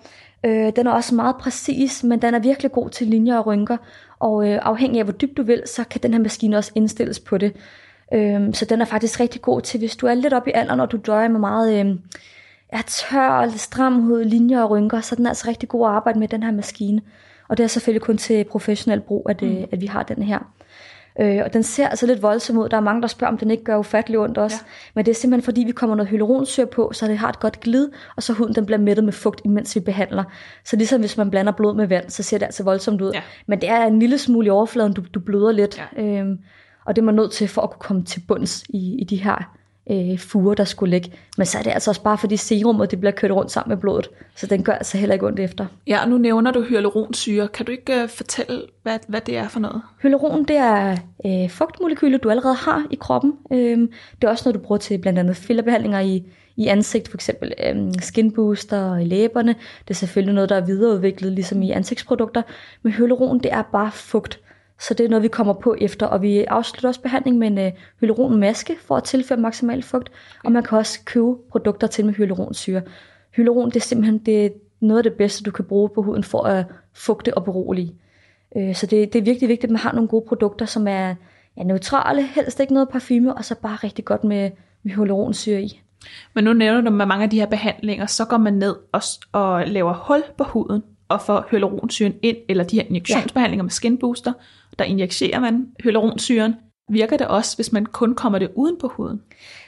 Øh, 0.46 0.72
den 0.76 0.88
er 0.88 0.92
også 0.92 1.16
meget 1.16 1.36
præcis, 1.36 2.04
men 2.04 2.22
den 2.22 2.34
er 2.34 2.40
virkelig 2.40 2.72
god 2.72 2.90
til 2.90 3.08
linjer 3.08 3.38
og 3.38 3.48
rynker. 3.48 3.78
Og 4.20 4.50
øh, 4.50 4.60
afhængig 4.62 5.00
af, 5.00 5.06
hvor 5.06 5.14
dybt 5.14 5.38
du 5.38 5.44
vil, 5.44 5.64
så 5.66 5.84
kan 5.84 6.02
den 6.04 6.14
her 6.14 6.20
maskine 6.20 6.58
også 6.58 6.72
indstilles 6.76 7.20
på 7.20 7.38
det. 7.38 7.56
Øh, 8.14 8.54
så 8.54 8.66
den 8.66 8.82
er 8.82 8.86
faktisk 8.86 9.20
rigtig 9.20 9.42
god 9.42 9.62
til, 9.62 9.78
hvis 9.78 9.96
du 9.96 10.08
er 10.08 10.14
lidt 10.14 10.34
oppe 10.34 10.50
i 10.50 10.54
alderen, 10.56 10.80
og 10.80 10.92
du 10.92 10.98
døjer 10.98 11.28
med 11.28 11.40
meget... 11.40 11.86
Øh, 11.86 11.96
er 12.74 12.82
tør 12.82 13.30
og 13.30 13.52
stram 13.52 14.02
hud, 14.02 14.24
linjer 14.24 14.62
og 14.62 14.70
rynker, 14.70 15.02
så 15.02 15.16
den 15.16 15.26
er 15.26 15.30
altså 15.30 15.48
rigtig 15.48 15.70
god 15.70 15.88
at 15.88 15.94
arbejde 15.94 16.20
med, 16.20 16.28
den 16.28 16.44
her 16.44 16.52
maskine. 16.52 17.02
Og 17.48 17.58
det 17.58 17.64
er 17.64 17.68
selvfølgelig 17.68 18.02
kun 18.02 18.18
til 18.18 18.44
professionel 18.44 19.02
brug, 19.02 19.28
at, 19.30 19.42
mm. 19.42 19.48
Øh, 19.48 19.64
at 19.72 19.82
vi 19.82 19.86
har 19.86 20.04
den 20.04 20.24
her. 20.24 20.40
Øh, 21.22 21.42
og 21.46 21.54
den 21.54 21.64
ser 21.64 21.88
altså 21.88 22.06
lidt 22.06 22.22
voldsom 22.22 22.58
ud. 22.58 22.70
Der 22.70 22.78
er 22.78 22.82
mange, 22.82 23.02
der 23.02 23.08
spørger, 23.08 23.32
om 23.32 23.38
den 23.38 23.52
ikke 23.52 23.64
gør 23.64 23.78
ufattelig 23.78 24.20
ondt 24.20 24.38
også. 24.38 24.58
Ja. 24.62 24.70
Men 24.94 25.06
det 25.06 25.12
er 25.12 25.16
simpelthen 25.16 25.46
fordi, 25.46 25.64
vi 25.64 25.72
kommer 25.72 25.96
noget 25.96 26.10
hyaluronsyre 26.10 26.66
på, 26.66 26.92
så 26.94 27.08
det 27.08 27.18
har 27.18 27.30
et 27.30 27.40
godt 27.40 27.60
glid, 27.60 27.90
og 28.16 28.24
så 28.24 28.34
huden 28.34 28.56
den 28.56 28.66
bliver 28.66 28.80
mættet 28.80 29.06
med 29.06 29.14
fugt, 29.14 29.42
imens 29.46 29.76
vi 29.76 29.80
behandler. 29.80 30.24
Så 30.66 30.76
ligesom 30.76 31.00
hvis 31.00 31.18
man 31.18 31.30
blander 31.30 31.52
blod 31.52 31.76
med 31.76 31.88
vand, 31.88 32.10
så 32.10 32.24
ser 32.24 32.38
det 32.38 32.46
altså 32.46 32.64
voldsomt 32.64 33.02
ud. 33.02 33.12
Ja. 33.14 33.22
Men 33.48 33.62
det 33.62 33.70
er 33.70 33.86
en 33.86 34.00
lille 34.00 34.18
smule 34.18 34.48
i 34.48 34.50
overfladen, 34.50 34.94
du, 34.94 35.04
du 35.14 35.20
bløder 35.20 35.52
lidt. 35.52 35.84
Ja. 35.98 36.04
Øhm, 36.04 36.40
og 36.86 36.96
det 36.96 37.02
er 37.02 37.06
man 37.06 37.16
nødt 37.16 37.32
til 37.32 37.48
for 37.48 37.62
at 37.62 37.70
kunne 37.70 37.80
komme 37.80 38.04
til 38.04 38.24
bunds 38.28 38.64
i, 38.70 38.98
i 39.02 39.04
de 39.04 39.16
her 39.16 39.56
øh, 39.92 40.20
fure, 40.20 40.56
der 40.56 40.64
skulle 40.64 40.92
ligge. 40.92 41.12
Men 41.38 41.46
så 41.46 41.58
er 41.58 41.64
det 41.64 41.72
altså 41.72 41.92
også 41.92 42.04
bare 42.04 42.18
fordi 42.18 42.38
serummet 42.38 42.92
det 42.92 43.00
bliver 43.00 43.12
kørt 43.12 43.32
rundt 43.32 43.52
sammen 43.52 43.70
med 43.70 43.78
blodet, 43.78 44.10
så 44.36 44.48
den 44.48 44.64
gør 44.64 44.74
altså 44.74 44.98
heller 44.98 45.14
ikke 45.14 45.28
ondt 45.28 45.40
efter. 45.40 45.66
Ja, 45.88 46.02
og 46.02 46.10
nu 46.10 46.18
nævner 46.18 46.52
du 46.52 46.62
hyaluronsyre. 46.62 47.48
Kan 47.48 47.66
du 47.66 47.72
ikke 47.72 48.04
uh, 48.04 48.10
fortælle, 48.10 48.62
hvad, 48.84 49.00
hvad 49.08 49.22
det 49.22 49.38
er 49.38 49.48
for 49.48 49.60
noget? 49.60 49.82
Hyaluron, 50.02 50.44
det 50.44 50.56
er 50.56 50.98
øh, 51.26 51.50
fugtmolekyler, 51.50 52.18
du 52.18 52.30
allerede 52.30 52.56
har 52.56 52.88
i 52.92 52.96
kroppen. 52.96 53.34
Øh, 53.52 53.78
det 54.22 54.24
er 54.24 54.30
også 54.30 54.50
noget, 54.50 54.62
du 54.62 54.66
bruger 54.66 54.80
til 54.80 54.98
blandt 54.98 55.20
andet 55.20 55.38
fillerbehandlinger 55.38 56.00
i, 56.00 56.24
i 56.56 56.68
ansigt, 56.68 57.08
for 57.08 57.18
eksempel 57.18 57.54
øh, 57.66 57.92
skin 58.00 58.32
booster 58.32 58.98
i 58.98 59.06
læberne. 59.06 59.56
Det 59.88 59.90
er 59.90 59.94
selvfølgelig 59.94 60.36
noget, 60.36 60.50
der 60.50 60.56
er 60.56 60.66
videreudviklet, 60.66 61.32
ligesom 61.32 61.62
i 61.62 61.72
ansigtsprodukter. 61.72 62.42
Men 62.84 62.94
hyaluron, 62.94 63.40
det 63.40 63.54
er 63.54 63.62
bare 63.62 63.92
fugt. 63.92 64.40
Så 64.88 64.94
det 64.94 65.06
er 65.06 65.10
noget, 65.10 65.24
vi 65.24 65.28
kommer 65.28 65.54
på 65.54 65.76
efter, 65.82 66.06
og 66.06 66.22
vi 66.22 66.44
afslutter 66.44 66.88
også 66.88 67.02
behandling 67.02 67.38
med 67.38 67.48
en 67.48 67.58
øh, 67.58 67.72
hyaluronmaske 68.00 68.76
for 68.82 68.98
at 68.98 69.04
tilføre 69.04 69.40
maksimal 69.40 69.84
fugt, 69.84 70.12
og 70.44 70.52
man 70.52 70.64
kan 70.64 70.78
også 70.78 71.00
købe 71.06 71.36
produkter 71.52 71.88
til 71.88 72.06
med 72.06 72.14
hyaluronsyre. 72.14 72.82
Hyaluron 73.36 73.70
det 73.70 73.76
er 73.76 73.80
simpelthen 73.80 74.18
det 74.18 74.46
er 74.46 74.50
noget 74.80 74.98
af 74.98 75.04
det 75.04 75.14
bedste, 75.14 75.44
du 75.44 75.52
kan 75.52 75.66
bruge 75.66 75.90
på 75.90 76.02
huden 76.02 76.24
for 76.24 76.44
at 76.44 76.66
fugte 76.94 77.38
og 77.38 77.44
berolige. 77.44 77.96
Øh, 78.58 78.76
så 78.76 78.86
det, 78.86 79.14
det 79.14 79.20
er 79.20 79.24
virkelig 79.24 79.50
vigtigt, 79.50 79.64
at 79.64 79.72
man 79.72 79.80
har 79.80 79.94
nogle 79.94 80.08
gode 80.08 80.26
produkter, 80.28 80.66
som 80.66 80.88
er 80.88 81.16
ja, 81.58 81.64
neutrale, 81.64 82.28
helst 82.28 82.60
ikke 82.60 82.74
noget 82.74 82.90
parfume, 82.90 83.34
og 83.34 83.46
så 83.46 83.56
bare 83.56 83.76
rigtig 83.76 84.06
godt 84.06 84.24
med, 84.24 84.52
med 84.84 84.94
hyaluronsyre 84.94 85.62
i. 85.62 85.82
Men 86.34 86.44
nu 86.44 86.54
nævner 86.54 86.82
du 86.82 86.90
med 86.90 87.06
mange 87.06 87.24
af 87.24 87.30
de 87.30 87.40
her 87.40 87.46
behandlinger, 87.46 88.06
så 88.06 88.26
går 88.26 88.38
man 88.38 88.54
ned 88.54 88.76
og, 88.92 89.02
og 89.32 89.68
laver 89.68 89.94
hul 89.94 90.24
på 90.38 90.44
huden 90.44 90.84
og 91.14 91.22
får 91.22 91.48
hyaluronsyren 91.52 92.14
ind, 92.22 92.38
eller 92.50 92.64
de 92.64 92.76
her 92.76 92.84
injektionsbehandlinger 92.84 93.64
med 93.64 93.72
skinbooster, 93.72 94.34
der 94.80 94.86
injicerer 94.86 95.40
man 95.40 95.68
hyaluronsyren, 95.84 96.56
virker 96.90 97.18
det 97.18 97.28
også, 97.28 97.58
hvis 97.58 97.72
man 97.72 97.86
kun 97.86 98.16
kommer 98.16 98.40
det 98.40 98.52
uden 98.56 98.78
på 98.82 98.88
huden? 98.88 99.22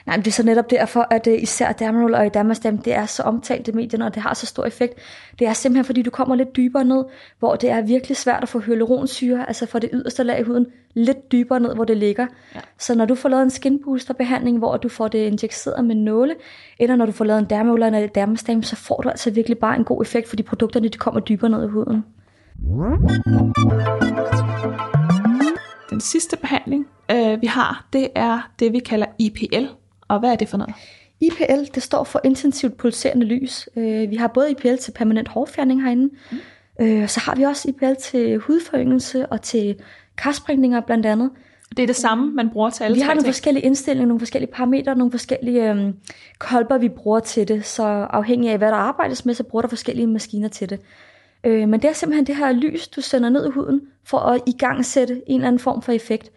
Nej, 0.06 0.18
men 0.18 0.26
det 0.26 0.32
er 0.32 0.34
så 0.34 0.44
netop 0.44 0.70
derfor, 0.70 1.08
at 1.12 1.28
uh, 1.28 1.34
især 1.44 1.72
Dermaroll 1.72 2.14
og 2.14 2.34
Dermastem, 2.34 2.78
det 2.78 2.94
er 2.94 3.06
så 3.06 3.24
omtalt 3.24 3.68
i 3.68 3.72
medierne, 3.72 4.06
og 4.06 4.16
det 4.16 4.22
har 4.22 4.34
så 4.34 4.46
stor 4.46 4.66
effekt. 4.66 5.00
Det 5.40 5.48
er 5.48 5.54
simpelthen, 5.54 5.86
fordi 5.86 6.02
du 6.02 6.10
kommer 6.10 6.36
lidt 6.36 6.56
dybere 6.56 6.86
ned, 6.86 7.04
hvor 7.40 7.56
det 7.56 7.70
er 7.70 7.82
virkelig 7.82 8.18
svært 8.18 8.44
at 8.44 8.50
få 8.50 8.60
hyaluronsyre, 8.60 9.48
altså 9.48 9.66
for 9.66 9.80
det 9.80 9.90
yderste 9.94 10.24
lag 10.24 10.40
i 10.40 10.44
huden, 10.44 10.68
lidt 10.94 11.32
dybere 11.32 11.60
ned, 11.60 11.76
hvor 11.76 11.86
det 11.86 11.98
ligger. 11.98 12.28
Ja. 12.56 12.60
Så 12.78 12.96
når 12.96 13.06
du 13.06 13.16
får 13.16 13.30
lavet 13.30 13.44
en 13.44 13.50
skin 13.50 13.82
booster 13.84 14.14
behandling, 14.14 14.58
hvor 14.58 14.78
du 14.78 14.90
får 14.90 15.08
det 15.08 15.20
injiceret 15.20 15.86
med 15.86 15.96
nåle, 15.96 16.36
eller 16.80 16.96
når 16.96 17.06
du 17.06 17.12
får 17.12 17.26
lavet 17.26 17.40
en 17.40 17.50
Dermaroll 17.50 17.84
eller 17.84 18.00
en 18.00 18.10
Dermastem, 18.16 18.64
så 18.64 18.76
får 18.76 19.02
du 19.02 19.10
altså 19.10 19.32
virkelig 19.32 19.58
bare 19.58 19.78
en 19.78 19.84
god 19.84 20.02
effekt, 20.02 20.30
fordi 20.30 20.44
produkterne 20.44 20.88
de 20.88 20.98
kommer 20.98 21.20
dybere 21.20 21.50
ned 21.50 21.64
i 21.64 21.68
huden. 21.68 22.04
Den 25.90 26.02
sidste 26.02 26.38
behandling, 26.38 26.88
øh, 27.12 27.42
vi 27.42 27.48
har, 27.48 27.88
det 27.94 28.08
er 28.16 28.50
det, 28.60 28.74
vi 28.74 28.80
kalder 28.80 29.06
IPL. 29.20 29.66
Og 30.08 30.20
hvad 30.20 30.32
er 30.32 30.36
det 30.36 30.48
for 30.48 30.58
noget? 30.58 30.74
IPL, 31.22 31.76
det 31.76 31.84
står 31.84 32.04
for 32.04 32.22
intensivt 32.24 32.78
pulserende 32.78 33.26
lys. 33.26 33.70
Øh, 33.76 34.12
vi 34.12 34.16
har 34.16 34.28
både 34.28 34.52
IPL 34.52 34.76
til 34.76 34.92
permanent 34.92 35.28
hårfjerning 35.28 35.84
herinde, 35.84 36.10
mm. 36.32 36.38
øh, 36.82 37.08
så 37.08 37.20
har 37.20 37.36
vi 37.36 37.44
også 37.44 37.70
IPL 37.70 37.94
til 38.02 38.38
hudforyngelse 38.38 39.26
og 39.26 39.42
til 39.42 39.76
karsprængninger 40.18 40.82
blandt 40.82 41.06
andet. 41.06 41.32
Det 41.78 41.84
er 41.84 41.88
det 41.88 41.96
samme, 41.96 42.34
man 42.34 42.50
bruger 42.50 42.70
til 42.70 42.84
alle 42.84 42.96
Vi 42.96 43.02
har 43.02 43.08
nogle 43.08 43.22
ting. 43.22 43.34
forskellige 43.34 43.66
indstillinger, 43.66 44.08
nogle 44.08 44.20
forskellige 44.20 44.52
parametre, 44.52 44.96
nogle 44.96 45.12
forskellige 45.12 45.70
øhm, 45.70 45.94
kolber, 46.40 46.78
vi 46.78 46.90
bruger 46.90 47.20
til 47.20 47.48
det. 47.48 47.66
Så 47.66 47.84
afhængig 48.10 48.52
af, 48.52 48.58
hvad 48.58 48.68
der 48.68 48.76
arbejdes 48.76 49.26
med, 49.26 49.34
så 49.34 49.44
bruger 49.44 49.62
der 49.62 49.70
forskellige 49.70 50.08
maskiner 50.08 50.48
til 50.48 50.70
det. 50.70 50.80
Øh, 51.44 51.70
men 51.70 51.82
det 51.82 51.90
er 51.90 51.94
simpelthen 51.94 52.28
det 52.28 52.36
her 52.36 52.52
lys, 52.52 52.88
du 52.88 53.02
sender 53.02 53.30
ned 53.30 53.48
i 53.48 53.50
huden, 53.50 53.82
for 54.04 54.18
at 54.18 54.42
i 54.48 54.52
gang 54.52 54.86
sætte 54.86 55.22
en 55.28 55.36
eller 55.36 55.48
anden 55.48 55.60
form 55.60 55.82
for 55.82 55.92
effekt. 55.92 56.32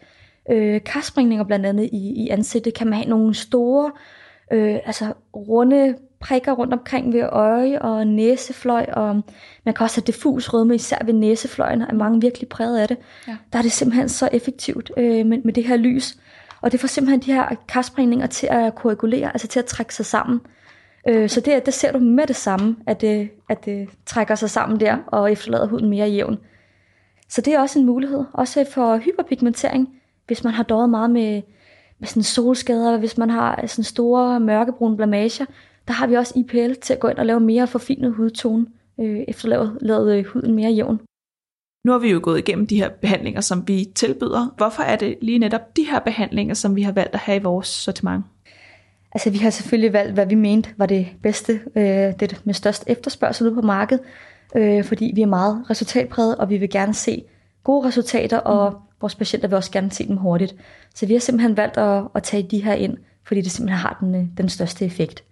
Øh, 0.50 0.80
karspringninger 0.84 1.44
blandt 1.44 1.66
andet 1.66 1.88
i, 1.92 2.24
i 2.24 2.28
ansigtet 2.28 2.74
kan 2.74 2.86
man 2.86 2.98
have 2.98 3.08
nogle 3.08 3.34
store, 3.34 3.92
øh, 4.52 4.74
altså 4.74 5.12
runde 5.36 5.94
prikker 6.20 6.52
rundt 6.52 6.72
omkring 6.72 7.12
ved 7.12 7.22
øje 7.32 7.82
og 7.82 8.06
næsefløj, 8.06 8.86
og 8.92 9.22
man 9.64 9.74
kan 9.74 9.84
også 9.84 10.00
have 10.00 10.06
diffus 10.06 10.48
rødme, 10.48 10.74
især 10.74 10.98
ved 11.04 11.14
næsefløjen, 11.14 11.82
er 11.82 11.92
mange 11.92 12.20
virkelig 12.20 12.48
præget 12.48 12.78
af 12.78 12.88
det. 12.88 12.96
Ja. 13.28 13.36
Der 13.52 13.58
er 13.58 13.62
det 13.62 13.72
simpelthen 13.72 14.08
så 14.08 14.28
effektivt 14.32 14.90
øh, 14.96 15.26
med, 15.26 15.38
med 15.44 15.52
det 15.52 15.64
her 15.64 15.76
lys. 15.76 16.18
Og 16.60 16.72
det 16.72 16.80
får 16.80 16.88
simpelthen 16.88 17.20
de 17.20 17.32
her 17.32 17.56
karspringninger 17.68 18.26
til 18.26 18.46
at 18.50 18.74
koagulere, 18.74 19.28
altså 19.28 19.48
til 19.48 19.58
at 19.58 19.64
trække 19.64 19.94
sig 19.94 20.06
sammen. 20.06 20.40
Øh, 21.08 21.28
så 21.28 21.40
det, 21.40 21.66
det 21.66 21.74
ser 21.74 21.92
du 21.92 21.98
med 21.98 22.26
det 22.26 22.36
samme, 22.36 22.76
at 22.86 23.00
det, 23.00 23.30
at 23.48 23.64
det 23.64 23.88
trækker 24.06 24.34
sig 24.34 24.50
sammen 24.50 24.80
der 24.80 24.96
og 25.06 25.32
efterlader 25.32 25.66
huden 25.66 25.88
mere 25.88 26.08
jævn. 26.08 26.38
Så 27.28 27.40
det 27.40 27.54
er 27.54 27.60
også 27.60 27.78
en 27.78 27.86
mulighed. 27.86 28.24
Også 28.32 28.66
for 28.70 28.96
hyperpigmentering, 28.96 29.88
hvis 30.28 30.44
man 30.44 30.52
har 30.52 30.62
døjet 30.62 30.90
meget 30.90 31.10
med, 31.10 31.42
med 31.98 32.08
sådan 32.08 32.22
solskader, 32.22 32.98
hvis 32.98 33.18
man 33.18 33.30
har 33.30 33.66
sådan 33.66 33.84
store 33.84 34.40
mørkebrune 34.40 34.96
blamager, 34.96 35.44
der 35.88 35.94
har 35.94 36.06
vi 36.06 36.14
også 36.14 36.34
IPL 36.36 36.72
til 36.82 36.92
at 36.92 37.00
gå 37.00 37.08
ind 37.08 37.18
og 37.18 37.26
lave 37.26 37.40
mere 37.40 37.66
forfinet 37.66 38.12
hudtone, 38.12 38.66
øh, 39.00 39.20
efterlavet 39.28 39.78
lavet 39.80 40.26
huden 40.26 40.54
mere 40.54 40.70
jævn. 40.70 41.00
Nu 41.84 41.92
har 41.92 41.98
vi 41.98 42.10
jo 42.10 42.20
gået 42.22 42.38
igennem 42.38 42.66
de 42.66 42.76
her 42.76 42.88
behandlinger, 42.88 43.40
som 43.40 43.68
vi 43.68 43.86
tilbyder. 43.94 44.54
Hvorfor 44.56 44.82
er 44.82 44.96
det 44.96 45.18
lige 45.22 45.38
netop 45.38 45.76
de 45.76 45.84
her 45.84 45.98
behandlinger, 45.98 46.54
som 46.54 46.76
vi 46.76 46.82
har 46.82 46.92
valgt 46.92 47.14
at 47.14 47.20
have 47.20 47.36
i 47.36 47.42
vores 47.42 47.66
sortiment? 47.66 48.24
Altså 49.12 49.30
vi 49.30 49.38
har 49.38 49.50
selvfølgelig 49.50 49.92
valgt, 49.92 50.14
hvad 50.14 50.26
vi 50.26 50.34
mente 50.34 50.70
var 50.76 50.86
det 50.86 51.08
bedste, 51.22 51.60
øh, 51.76 51.82
det 52.20 52.40
med 52.44 52.54
størst 52.54 52.84
efterspørgsel 52.86 53.46
ude 53.46 53.54
på 53.54 53.60
markedet, 53.60 54.04
øh, 54.56 54.84
fordi 54.84 55.12
vi 55.14 55.22
er 55.22 55.26
meget 55.26 55.70
resultatpræget, 55.70 56.36
og 56.36 56.50
vi 56.50 56.56
vil 56.56 56.70
gerne 56.70 56.94
se 56.94 57.24
gode 57.64 57.86
resultater, 57.86 58.38
og 58.38 58.70
mm. 58.70 58.78
Vores 59.00 59.14
patienter 59.14 59.48
vil 59.48 59.56
også 59.56 59.70
gerne 59.70 59.90
se 59.90 60.08
dem 60.08 60.16
hurtigt. 60.16 60.54
Så 60.94 61.06
vi 61.06 61.12
har 61.12 61.20
simpelthen 61.20 61.56
valgt 61.56 61.76
at, 61.76 62.02
at 62.14 62.22
tage 62.22 62.42
de 62.42 62.64
her 62.64 62.72
ind, 62.72 62.96
fordi 63.24 63.40
det 63.40 63.50
simpelthen 63.50 63.78
har 63.78 63.96
den, 64.00 64.14
øh, 64.14 64.24
den 64.36 64.48
største 64.48 64.84
effekt. 64.84 65.24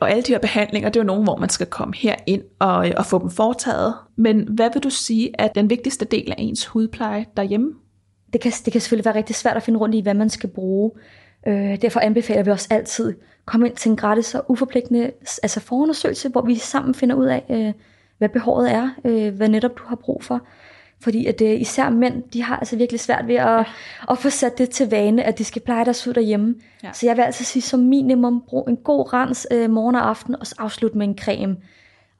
Og 0.00 0.10
alle 0.10 0.22
de 0.22 0.32
her 0.32 0.38
behandlinger, 0.38 0.88
det 0.88 1.00
er 1.00 1.04
jo 1.04 1.06
nogle, 1.06 1.24
hvor 1.24 1.36
man 1.36 1.48
skal 1.48 1.66
komme 1.66 1.94
her 1.96 2.14
ind 2.26 2.42
og, 2.58 2.90
og 2.96 3.06
få 3.06 3.18
dem 3.18 3.30
foretaget. 3.30 3.94
Men 4.16 4.48
hvad 4.50 4.70
vil 4.72 4.82
du 4.82 4.90
sige 4.90 5.30
er 5.38 5.48
den 5.48 5.70
vigtigste 5.70 6.04
del 6.04 6.30
af 6.30 6.36
ens 6.38 6.66
hudpleje 6.66 7.26
derhjemme? 7.36 7.74
det 8.34 8.42
kan, 8.42 8.52
det 8.64 8.72
kan 8.72 8.80
selvfølgelig 8.80 9.04
være 9.04 9.14
rigtig 9.14 9.36
svært 9.36 9.56
at 9.56 9.62
finde 9.62 9.78
rundt 9.78 9.94
i, 9.94 10.00
hvad 10.00 10.14
man 10.14 10.30
skal 10.30 10.48
bruge. 10.48 10.90
Øh, 11.46 11.82
derfor 11.82 12.00
anbefaler 12.00 12.42
vi 12.42 12.50
også 12.50 12.68
altid 12.70 13.08
at 13.08 13.14
komme 13.46 13.66
ind 13.66 13.76
til 13.76 13.90
en 13.90 13.96
gratis 13.96 14.34
og 14.34 14.44
uforpligtende 14.48 15.10
altså 15.42 15.60
forundersøgelse, 15.60 16.28
hvor 16.28 16.42
vi 16.42 16.54
sammen 16.54 16.94
finder 16.94 17.16
ud 17.16 17.26
af, 17.26 17.44
øh, 17.50 17.72
hvad 18.18 18.28
behovet 18.28 18.72
er, 18.72 18.90
øh, 19.04 19.34
hvad 19.34 19.48
netop 19.48 19.78
du 19.78 19.82
har 19.86 19.96
brug 19.96 20.24
for. 20.24 20.40
Fordi 21.00 21.26
at 21.26 21.40
øh, 21.42 21.60
især 21.60 21.90
mænd, 21.90 22.22
de 22.32 22.42
har 22.42 22.56
altså 22.56 22.76
virkelig 22.76 23.00
svært 23.00 23.26
ved 23.26 23.34
at, 23.34 23.46
ja. 23.48 23.64
at 24.10 24.18
få 24.18 24.30
sat 24.30 24.58
det 24.58 24.70
til 24.70 24.90
vane, 24.90 25.24
at 25.24 25.38
de 25.38 25.44
skal 25.44 25.62
pleje 25.62 25.84
deres 25.84 26.04
hud 26.04 26.12
derhjemme. 26.12 26.54
Ja. 26.82 26.92
Så 26.92 27.06
jeg 27.06 27.16
vil 27.16 27.22
altså 27.22 27.44
sige, 27.44 27.62
som 27.62 27.80
minimum, 27.80 28.42
brug 28.48 28.68
en 28.68 28.76
god 28.76 29.12
rens 29.12 29.46
øh, 29.50 29.70
morgen 29.70 29.94
og 29.94 30.08
aften, 30.08 30.34
og 30.34 30.46
afslutte 30.58 30.98
med 30.98 31.06
en 31.06 31.18
creme. 31.18 31.56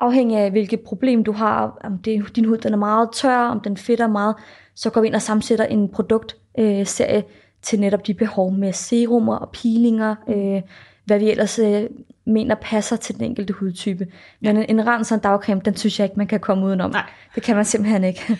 Afhængig 0.00 0.38
af, 0.38 0.50
hvilket 0.50 0.80
problem 0.80 1.24
du 1.24 1.32
har, 1.32 1.78
om 1.84 1.98
det, 1.98 2.36
din 2.36 2.44
hud 2.44 2.58
den 2.58 2.72
er 2.72 2.76
meget 2.76 3.08
tør, 3.12 3.38
om 3.38 3.60
den 3.60 3.76
fedter 3.76 4.06
meget, 4.06 4.34
så 4.74 4.90
går 4.90 5.00
vi 5.00 5.06
ind 5.06 5.14
og 5.14 5.22
sammensætter 5.22 5.64
en 5.64 5.88
produktserie 5.88 7.16
øh, 7.16 7.22
til 7.62 7.80
netop 7.80 8.06
de 8.06 8.14
behov 8.14 8.52
med 8.52 8.72
serumer 8.72 9.36
og 9.36 9.50
peelinger, 9.50 10.14
øh, 10.28 10.62
hvad 11.04 11.18
vi 11.18 11.30
ellers 11.30 11.58
øh, 11.58 11.82
mener 12.26 12.54
passer 12.54 12.96
til 12.96 13.14
den 13.14 13.24
enkelte 13.24 13.52
hudtype. 13.52 14.06
Men 14.40 14.56
en, 14.56 14.64
en 14.68 14.86
rens 14.86 15.12
og 15.12 15.14
en 15.14 15.20
dagcreme, 15.20 15.60
den 15.64 15.76
synes 15.76 15.98
jeg 15.98 16.04
ikke, 16.04 16.16
man 16.16 16.26
kan 16.26 16.40
komme 16.40 16.66
udenom. 16.66 16.90
Nej. 16.90 17.02
Det 17.34 17.42
kan 17.42 17.56
man 17.56 17.64
simpelthen 17.64 18.04
ikke. 18.04 18.22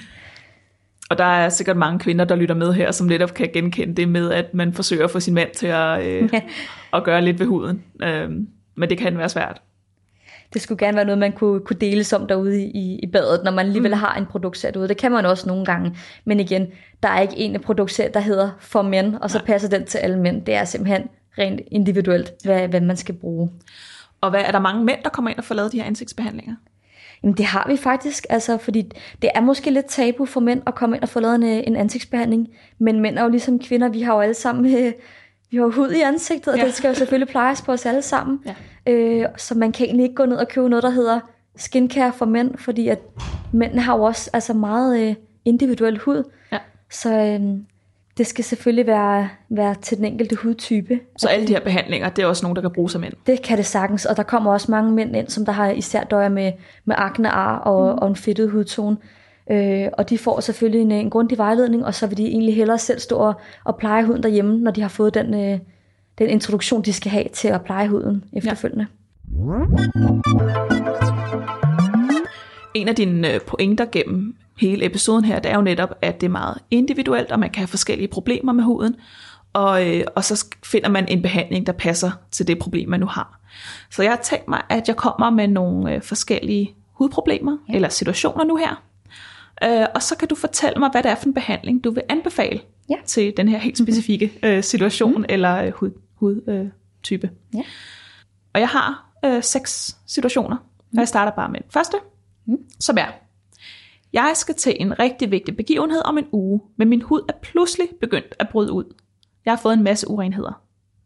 Og 1.10 1.18
der 1.18 1.24
er 1.24 1.48
sikkert 1.48 1.76
mange 1.76 1.98
kvinder, 1.98 2.24
der 2.24 2.36
lytter 2.36 2.54
med 2.54 2.72
her, 2.72 2.92
som 2.92 3.06
netop 3.06 3.34
kan 3.34 3.50
genkende 3.52 3.94
det 3.94 4.08
med, 4.08 4.30
at 4.30 4.54
man 4.54 4.72
forsøger 4.72 5.04
at 5.04 5.10
få 5.10 5.20
sin 5.20 5.34
mand 5.34 5.50
til 5.56 5.66
at, 5.66 6.02
øh, 6.02 6.28
ja. 6.32 6.40
at 6.92 7.04
gøre 7.04 7.22
lidt 7.22 7.38
ved 7.38 7.46
huden. 7.46 7.82
Øh, 8.02 8.30
men 8.74 8.90
det 8.90 8.98
kan 8.98 9.18
være 9.18 9.28
svært 9.28 9.60
det 10.54 10.62
skulle 10.62 10.78
gerne 10.78 10.96
være 10.96 11.04
noget, 11.04 11.18
man 11.18 11.32
kunne, 11.32 11.60
kunne 11.60 11.76
deles 11.80 12.12
om 12.12 12.26
derude 12.26 12.62
i, 12.62 12.98
i 13.02 13.06
badet, 13.06 13.40
når 13.44 13.50
man 13.50 13.66
alligevel 13.66 13.90
mm. 13.90 13.98
har 13.98 14.14
en 14.14 14.26
produktserie 14.26 14.72
derude. 14.72 14.88
Det 14.88 14.96
kan 14.96 15.12
man 15.12 15.26
også 15.26 15.48
nogle 15.48 15.64
gange. 15.64 15.96
Men 16.24 16.40
igen, 16.40 16.66
der 17.02 17.08
er 17.08 17.20
ikke 17.20 17.36
en 17.36 17.60
produktserie, 17.60 18.10
der 18.14 18.20
hedder 18.20 18.50
for 18.60 18.82
mænd, 18.82 19.14
og 19.14 19.30
så 19.30 19.38
Nej. 19.38 19.46
passer 19.46 19.68
den 19.68 19.86
til 19.86 19.98
alle 19.98 20.18
mænd. 20.20 20.42
Det 20.42 20.54
er 20.54 20.64
simpelthen 20.64 21.02
rent 21.38 21.60
individuelt, 21.70 22.32
hvad, 22.44 22.68
hvad 22.68 22.80
man 22.80 22.96
skal 22.96 23.14
bruge. 23.14 23.50
Og 24.20 24.30
hvad 24.30 24.40
er 24.40 24.50
der 24.50 24.58
mange 24.58 24.84
mænd, 24.84 24.98
der 25.04 25.10
kommer 25.10 25.30
ind 25.30 25.38
og 25.38 25.44
får 25.44 25.54
lavet 25.54 25.72
de 25.72 25.78
her 25.78 25.84
ansigtsbehandlinger? 25.84 26.54
Jamen 27.22 27.36
det 27.36 27.44
har 27.44 27.66
vi 27.68 27.76
faktisk, 27.76 28.26
altså, 28.30 28.58
fordi 28.58 28.92
det 29.22 29.30
er 29.34 29.40
måske 29.40 29.70
lidt 29.70 29.86
tabu 29.86 30.24
for 30.24 30.40
mænd 30.40 30.62
at 30.66 30.74
komme 30.74 30.96
ind 30.96 31.02
og 31.02 31.08
få 31.08 31.20
lavet 31.20 31.34
en, 31.34 31.42
en 31.42 31.76
ansigtsbehandling, 31.76 32.48
men 32.78 33.00
mænd 33.00 33.18
er 33.18 33.22
jo 33.22 33.28
ligesom 33.28 33.58
kvinder, 33.58 33.88
vi 33.88 34.02
har 34.02 34.14
jo 34.14 34.20
alle 34.20 34.34
sammen 34.34 34.76
øh, 34.76 34.92
vi 35.54 35.58
har 35.58 35.66
hud 35.66 35.90
i 35.90 36.00
ansigtet, 36.00 36.52
og 36.52 36.58
ja. 36.58 36.64
det 36.64 36.74
skal 36.74 36.88
jo 36.88 36.94
selvfølgelig 36.94 37.28
plejes 37.28 37.62
på 37.62 37.72
os 37.72 37.86
alle 37.86 38.02
sammen. 38.02 38.40
Ja. 38.46 38.92
Øh, 38.92 39.28
så 39.36 39.54
man 39.54 39.72
kan 39.72 39.86
egentlig 39.86 40.04
ikke 40.04 40.14
gå 40.14 40.26
ned 40.26 40.36
og 40.36 40.48
købe 40.48 40.68
noget, 40.68 40.82
der 40.82 40.90
hedder 40.90 41.20
skincare 41.56 42.12
for 42.12 42.26
mænd, 42.26 42.58
fordi 42.58 42.88
at 42.88 42.98
mænd 43.52 43.78
har 43.78 43.96
jo 43.96 44.02
også 44.02 44.30
altså 44.32 44.54
meget 44.54 45.00
øh, 45.00 45.14
individuel 45.44 45.98
hud. 45.98 46.30
Ja. 46.52 46.58
Så 46.90 47.18
øh, 47.18 47.40
det 48.18 48.26
skal 48.26 48.44
selvfølgelig 48.44 48.86
være, 48.86 49.28
være 49.48 49.74
til 49.82 49.96
den 49.96 50.04
enkelte 50.04 50.36
hudtype. 50.36 51.00
Så 51.18 51.28
alle 51.28 51.46
de 51.46 51.52
her 51.52 51.60
behandlinger, 51.60 52.08
det 52.08 52.22
er 52.22 52.26
også 52.26 52.44
nogen, 52.44 52.56
der 52.56 52.62
kan 52.62 52.70
bruge 52.70 52.90
som 52.90 53.00
mænd? 53.00 53.12
Det 53.26 53.42
kan 53.42 53.58
det 53.58 53.66
sagtens, 53.66 54.06
og 54.06 54.16
der 54.16 54.22
kommer 54.22 54.52
også 54.52 54.70
mange 54.70 54.92
mænd 54.92 55.16
ind, 55.16 55.28
som 55.28 55.44
der 55.44 55.52
har 55.52 55.70
især 55.70 56.04
døjer 56.04 56.28
med, 56.28 56.52
med 56.84 56.94
akne, 56.98 57.30
ar 57.30 57.58
og, 57.58 57.94
mm. 57.94 57.98
og 57.98 58.08
en 58.08 58.16
fedtet 58.16 58.50
hudtone. 58.50 58.96
Øh, 59.50 59.88
og 59.92 60.10
de 60.10 60.18
får 60.18 60.40
selvfølgelig 60.40 60.80
en, 60.80 60.92
en 60.92 61.10
grundig 61.10 61.38
vejledning, 61.38 61.84
og 61.84 61.94
så 61.94 62.06
vil 62.06 62.16
de 62.16 62.26
egentlig 62.26 62.56
hellere 62.56 62.78
selv 62.78 63.00
stå 63.00 63.16
og, 63.16 63.34
og 63.64 63.76
pleje 63.76 64.04
huden 64.04 64.22
derhjemme, 64.22 64.58
når 64.58 64.70
de 64.70 64.80
har 64.80 64.88
fået 64.88 65.14
den, 65.14 65.34
øh, 65.34 65.58
den 66.18 66.28
introduktion, 66.28 66.82
de 66.82 66.92
skal 66.92 67.10
have 67.10 67.28
til 67.32 67.48
at 67.48 67.62
pleje 67.62 67.88
huden 67.88 68.24
efterfølgende. 68.32 68.86
Ja. 69.38 69.64
En 72.74 72.88
af 72.88 72.94
dine 72.94 73.34
øh, 73.34 73.40
pointer 73.40 73.84
gennem 73.92 74.36
hele 74.58 74.86
episoden 74.86 75.24
her, 75.24 75.38
det 75.38 75.50
er 75.50 75.56
jo 75.56 75.62
netop, 75.62 75.98
at 76.02 76.20
det 76.20 76.26
er 76.26 76.30
meget 76.30 76.58
individuelt, 76.70 77.32
og 77.32 77.40
man 77.40 77.50
kan 77.50 77.60
have 77.60 77.68
forskellige 77.68 78.08
problemer 78.08 78.52
med 78.52 78.64
huden, 78.64 78.96
og, 79.52 79.88
øh, 79.88 80.04
og 80.16 80.24
så 80.24 80.46
finder 80.64 80.88
man 80.88 81.08
en 81.08 81.22
behandling, 81.22 81.66
der 81.66 81.72
passer 81.72 82.10
til 82.30 82.46
det 82.46 82.58
problem, 82.58 82.88
man 82.88 83.00
nu 83.00 83.06
har. 83.06 83.40
Så 83.90 84.02
jeg 84.02 84.12
har 84.12 84.20
tænkt 84.22 84.48
mig, 84.48 84.62
at 84.68 84.88
jeg 84.88 84.96
kommer 84.96 85.30
med 85.30 85.48
nogle 85.48 85.94
øh, 85.94 86.02
forskellige 86.02 86.74
hudproblemer, 86.92 87.56
ja. 87.68 87.74
eller 87.74 87.88
situationer 87.88 88.44
nu 88.44 88.56
her, 88.56 88.82
Øh, 89.62 89.86
og 89.94 90.02
så 90.02 90.16
kan 90.16 90.28
du 90.28 90.34
fortælle 90.34 90.78
mig, 90.78 90.90
hvad 90.90 91.02
det 91.02 91.10
er 91.10 91.14
for 91.14 91.26
en 91.26 91.34
behandling, 91.34 91.84
du 91.84 91.90
vil 91.90 92.02
anbefale 92.08 92.60
ja. 92.90 92.96
til 93.06 93.32
den 93.36 93.48
her 93.48 93.58
helt 93.58 93.78
specifikke 93.78 94.32
øh, 94.42 94.62
situation 94.62 95.18
mm. 95.18 95.24
eller 95.28 95.62
øh, 95.62 95.72
hudtype. 95.72 96.00
Hud, 96.14 96.40
øh, 96.48 96.66
type. 97.02 97.30
ja. 97.54 97.62
Og 98.54 98.60
jeg 98.60 98.68
har 98.68 99.10
øh, 99.24 99.42
seks 99.42 99.96
situationer, 100.06 100.56
mm. 100.56 100.98
og 100.98 100.98
jeg 100.98 101.08
starter 101.08 101.32
bare 101.32 101.48
med 101.48 101.60
den 101.60 101.70
første, 101.70 101.96
mm. 102.46 102.58
som 102.80 102.96
er, 102.98 103.06
jeg 104.14 104.32
skal 104.34 104.54
til 104.54 104.76
en 104.80 104.98
rigtig 104.98 105.30
vigtig 105.30 105.56
begivenhed 105.56 106.02
om 106.04 106.18
en 106.18 106.26
uge, 106.32 106.60
men 106.76 106.88
min 106.88 107.02
hud 107.02 107.20
er 107.28 107.32
pludselig 107.42 107.88
begyndt 108.00 108.34
at 108.38 108.48
bryde 108.48 108.72
ud. 108.72 108.94
Jeg 109.44 109.52
har 109.52 109.58
fået 109.58 109.74
en 109.74 109.82
masse 109.82 110.10
urenheder. 110.10 110.62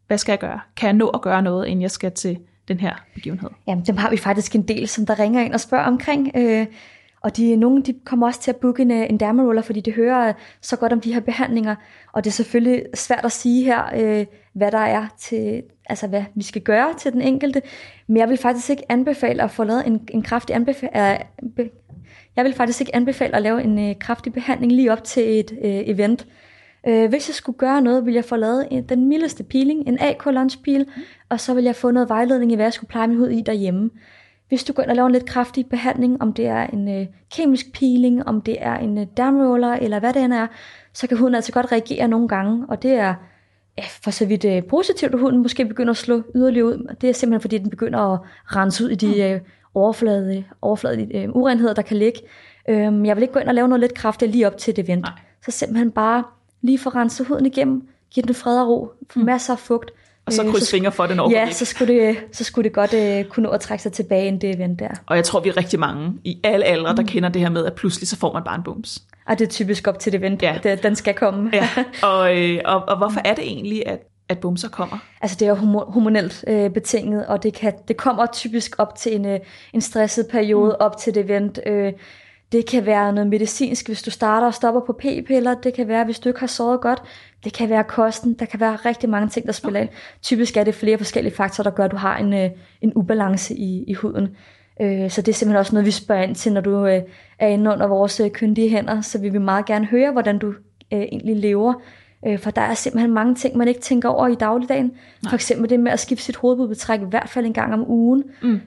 Hvad 0.07 0.17
skal 0.17 0.31
jeg 0.31 0.39
gøre? 0.39 0.59
Kan 0.77 0.87
jeg 0.87 0.93
nå 0.93 1.07
at 1.07 1.21
gøre 1.21 1.41
noget, 1.41 1.67
inden 1.67 1.81
jeg 1.81 1.91
skal 1.91 2.11
til 2.11 2.39
den 2.67 2.79
her 2.79 2.93
begivenhed? 3.13 3.49
Jamen, 3.67 3.85
dem 3.85 3.97
har 3.97 4.09
vi 4.09 4.17
faktisk 4.17 4.55
en 4.55 4.67
del, 4.67 4.87
som 4.87 5.05
der 5.05 5.19
ringer 5.19 5.41
ind 5.41 5.53
og 5.53 5.59
spørger 5.59 5.85
omkring. 5.85 6.31
Øh, 6.35 6.65
Og 7.21 7.37
de, 7.37 7.55
nogle 7.55 7.83
de 7.83 7.93
kommer 8.05 8.27
også 8.27 8.41
til 8.41 8.51
at 8.51 8.57
booke 8.57 8.81
en, 8.81 8.91
øh, 8.91 9.09
en 9.09 9.19
dermaroller, 9.19 9.61
fordi 9.61 9.81
de 9.81 9.91
hører 9.91 10.33
så 10.61 10.75
godt 10.77 10.93
om 10.93 11.01
de 11.01 11.13
her 11.13 11.19
behandlinger. 11.19 11.75
Og 12.13 12.23
det 12.23 12.29
er 12.29 12.33
selvfølgelig 12.33 12.83
svært 12.93 13.25
at 13.25 13.31
sige 13.31 13.63
her, 13.65 13.83
øh, 13.95 14.25
hvad 14.53 14.71
der 14.71 14.79
er 14.79 15.07
til, 15.19 15.63
altså 15.85 16.07
hvad 16.07 16.23
vi 16.35 16.43
skal 16.43 16.61
gøre 16.61 16.93
til 16.97 17.13
den 17.13 17.21
enkelte. 17.21 17.61
Men 18.07 18.17
jeg 18.17 18.29
vil 18.29 18.37
faktisk 18.37 18.69
ikke 18.69 18.91
anbefale 18.91 19.43
at 19.43 19.51
få 19.51 19.63
lavet 19.63 19.87
en, 19.87 20.07
en 20.11 20.21
kraftig 20.21 20.55
anbefale, 20.55 21.17
øh, 21.59 21.65
jeg 22.39 22.45
vil 22.45 22.53
faktisk 22.53 22.81
ikke 22.81 22.95
anbefale 22.95 23.35
at 23.35 23.41
lave 23.41 23.63
en 23.63 23.89
øh, 23.89 23.95
kraftig 23.99 24.33
behandling 24.33 24.71
lige 24.71 24.91
op 24.91 25.03
til 25.03 25.39
et 25.39 25.51
øh, 25.51 25.81
event. 25.85 26.27
Øh, 26.87 27.09
hvis 27.09 27.29
jeg 27.29 27.35
skulle 27.35 27.57
gøre 27.57 27.81
noget, 27.81 28.05
ville 28.05 28.15
jeg 28.15 28.25
få 28.25 28.35
lavet 28.35 28.67
en, 28.71 28.83
den 28.83 29.07
mildeste 29.07 29.43
peeling, 29.43 29.87
en 29.87 29.97
AK 30.01 30.23
peel, 30.63 30.85
mm. 30.95 31.01
og 31.29 31.39
så 31.39 31.53
vil 31.53 31.63
jeg 31.63 31.75
få 31.75 31.91
noget 31.91 32.09
vejledning 32.09 32.51
i, 32.51 32.55
hvad 32.55 32.65
jeg 32.65 32.73
skulle 32.73 32.89
pleje 32.89 33.07
min 33.07 33.17
hud 33.17 33.29
i 33.29 33.41
derhjemme. 33.41 33.89
Hvis 34.47 34.63
du 34.63 34.73
går 34.73 34.83
ind 34.83 34.89
og 34.89 34.95
laver 34.95 35.07
en 35.07 35.13
lidt 35.13 35.25
kraftig 35.25 35.65
behandling, 35.65 36.21
om 36.21 36.33
det 36.33 36.47
er 36.47 36.67
en 36.67 36.99
øh, 36.99 37.07
kemisk 37.35 37.73
peeling, 37.73 38.27
om 38.27 38.41
det 38.41 38.57
er 38.59 38.75
en 38.75 38.97
øh, 38.97 39.05
dermroller, 39.17 39.73
eller 39.73 39.99
hvad 39.99 40.13
det 40.13 40.23
end 40.23 40.33
er, 40.33 40.47
så 40.93 41.07
kan 41.07 41.17
huden 41.17 41.35
altså 41.35 41.51
godt 41.51 41.71
reagere 41.71 42.07
nogle 42.07 42.27
gange, 42.27 42.65
og 42.69 42.83
det 42.83 42.91
er 42.91 43.15
ja, 43.77 43.83
for 44.03 44.11
så 44.11 44.25
vidt 44.25 44.45
øh, 44.45 44.63
positivt, 44.63 45.13
at 45.13 45.19
huden 45.19 45.41
måske 45.41 45.65
begynder 45.65 45.91
at 45.91 45.97
slå 45.97 46.23
yderligere 46.35 46.65
ud. 46.65 46.95
Det 47.01 47.09
er 47.09 47.13
simpelthen 47.13 47.41
fordi, 47.41 47.57
den 47.57 47.69
begynder 47.69 47.99
at 47.99 48.19
rense 48.45 48.83
ud 48.85 48.89
i 48.89 48.95
de 48.95 49.07
mm. 49.07 49.21
øh, 49.21 49.41
overflade, 49.79 50.43
overflade 50.61 51.07
øh, 51.17 51.29
urenheder, 51.29 51.73
der 51.73 51.81
kan 51.81 51.97
ligge. 51.97 52.19
Øh, 52.69 53.05
jeg 53.05 53.15
vil 53.15 53.21
ikke 53.21 53.33
gå 53.33 53.39
ind 53.39 53.47
og 53.47 53.55
lave 53.55 53.67
noget 53.67 53.79
lidt 53.79 53.93
kraftigt 53.93 54.31
lige 54.31 54.47
op 54.47 54.57
til 54.57 54.71
et 54.71 54.79
event. 54.79 55.01
Nej. 55.01 55.13
Så 55.45 55.51
simpelthen 55.51 55.91
bare 55.91 56.23
lige 56.61 56.79
få 56.79 56.89
renset 56.89 57.27
huden 57.27 57.45
igennem, 57.45 57.87
give 58.11 58.23
den 58.23 58.35
fred 58.35 58.59
og 58.59 58.67
ro, 58.67 58.91
få 59.09 59.19
mm. 59.19 59.25
masser 59.25 59.53
af 59.53 59.59
fugt, 59.59 59.91
og 60.29 60.33
så 60.33 60.51
krydse 60.51 60.71
fingre 60.71 60.91
for, 60.91 61.05
den 61.05 61.19
overgår 61.19 61.37
Ja, 61.37 61.51
så 61.51 61.65
skulle, 61.65 61.93
det, 61.93 62.17
så 62.31 62.43
skulle 62.43 62.63
det 62.63 62.73
godt 62.73 62.93
uh, 62.93 63.31
kunne 63.31 63.43
nå 63.43 63.49
at 63.49 63.61
trække 63.61 63.83
sig 63.83 63.91
tilbage 63.91 64.27
ind 64.27 64.39
det 64.39 64.55
event 64.55 64.79
der. 64.79 64.89
Og 65.05 65.15
jeg 65.15 65.23
tror, 65.23 65.39
vi 65.39 65.49
er 65.49 65.57
rigtig 65.57 65.79
mange 65.79 66.13
i 66.23 66.39
alle 66.43 66.65
aldre, 66.65 66.95
der 66.95 67.01
mm. 67.01 67.07
kender 67.07 67.29
det 67.29 67.41
her 67.41 67.49
med, 67.49 67.65
at 67.65 67.73
pludselig 67.73 68.07
så 68.07 68.17
får 68.17 68.33
man 68.33 68.43
bare 68.43 68.55
en 68.55 68.63
bums. 68.63 69.03
Og 69.27 69.39
det 69.39 69.45
er 69.45 69.49
typisk 69.49 69.87
op 69.87 69.99
til 69.99 70.11
det 70.11 70.19
event, 70.19 70.41
ja. 70.41 70.59
det, 70.63 70.83
den 70.83 70.95
skal 70.95 71.13
komme. 71.13 71.49
ja. 71.53 71.69
og, 72.09 72.37
øh, 72.37 72.61
og, 72.65 72.83
og 72.87 72.97
hvorfor 72.97 73.21
er 73.25 73.33
det 73.35 73.43
egentlig, 73.43 73.83
at, 73.87 73.99
at 74.29 74.39
bumser 74.39 74.69
kommer? 74.69 74.97
Altså 75.21 75.37
det 75.39 75.45
er 75.45 75.49
jo 75.49 75.55
hormonelt 75.91 76.43
øh, 76.47 76.69
betinget, 76.69 77.25
og 77.25 77.43
det, 77.43 77.53
kan, 77.53 77.73
det 77.87 77.97
kommer 77.97 78.25
typisk 78.25 78.75
op 78.77 78.95
til 78.95 79.15
en, 79.15 79.25
øh, 79.25 79.39
en 79.73 79.81
stresset 79.81 80.27
periode, 80.27 80.75
mm. 80.79 80.85
op 80.85 80.97
til 80.97 81.15
det 81.15 81.25
event. 81.25 81.59
Øh, 81.65 81.93
det 82.51 82.65
kan 82.65 82.85
være 82.85 83.13
noget 83.13 83.29
medicinsk, 83.29 83.87
hvis 83.87 84.01
du 84.01 84.11
starter 84.11 84.47
og 84.47 84.53
stopper 84.53 84.81
på 84.81 84.93
p-piller. 84.93 85.53
Det 85.53 85.73
kan 85.73 85.87
være, 85.87 86.05
hvis 86.05 86.19
du 86.19 86.29
ikke 86.29 86.39
har 86.39 86.47
sovet 86.47 86.81
godt. 86.81 87.01
Det 87.43 87.53
kan 87.53 87.69
være 87.69 87.83
kosten. 87.83 88.33
Der 88.33 88.45
kan 88.45 88.59
være 88.59 88.75
rigtig 88.75 89.09
mange 89.09 89.29
ting, 89.29 89.45
der 89.45 89.51
spiller 89.51 89.79
okay. 89.79 89.87
ind. 89.87 89.95
Typisk 90.21 90.57
er 90.57 90.63
det 90.63 90.75
flere 90.75 90.97
forskellige 90.97 91.35
faktorer, 91.35 91.69
der 91.69 91.75
gør, 91.75 91.85
at 91.85 91.91
du 91.91 91.97
har 91.97 92.17
en, 92.17 92.33
øh, 92.33 92.49
en 92.81 92.91
ubalance 92.95 93.55
i, 93.55 93.83
i 93.87 93.93
huden. 93.93 94.27
Øh, 94.81 95.09
så 95.09 95.21
det 95.21 95.31
er 95.31 95.35
simpelthen 95.35 95.59
også 95.59 95.75
noget, 95.75 95.85
vi 95.85 95.91
spørger 95.91 96.23
ind 96.23 96.35
til, 96.35 96.53
når 96.53 96.61
du 96.61 96.85
øh, 96.85 97.01
er 97.39 97.47
inde 97.47 97.71
under 97.71 97.87
vores 97.87 98.21
kyndige 98.33 98.69
hænder. 98.69 99.01
Så 99.01 99.19
vil 99.19 99.33
vi 99.33 99.37
meget 99.37 99.65
gerne 99.65 99.85
høre, 99.85 100.11
hvordan 100.11 100.39
du 100.39 100.53
egentlig 100.91 101.35
lever. 101.35 101.73
For 102.37 102.51
der 102.51 102.61
er 102.61 102.73
simpelthen 102.73 103.11
mange 103.11 103.35
ting, 103.35 103.57
man 103.57 103.67
ikke 103.67 103.81
tænker 103.81 104.09
over 104.09 104.27
i 104.27 104.35
dagligdagen. 104.35 104.85
Nej. 104.85 105.29
For 105.29 105.35
eksempel 105.35 105.69
det 105.69 105.79
med 105.79 105.91
at 105.91 105.99
skifte 105.99 106.23
sit 106.23 106.35
hovedbudbetræk 106.35 107.01
i 107.01 107.05
hvert 107.09 107.29
fald 107.29 107.45
en 107.45 107.53
gang 107.53 107.73
om 107.73 107.89
ugen. 107.89 108.23
Mm 108.41 108.59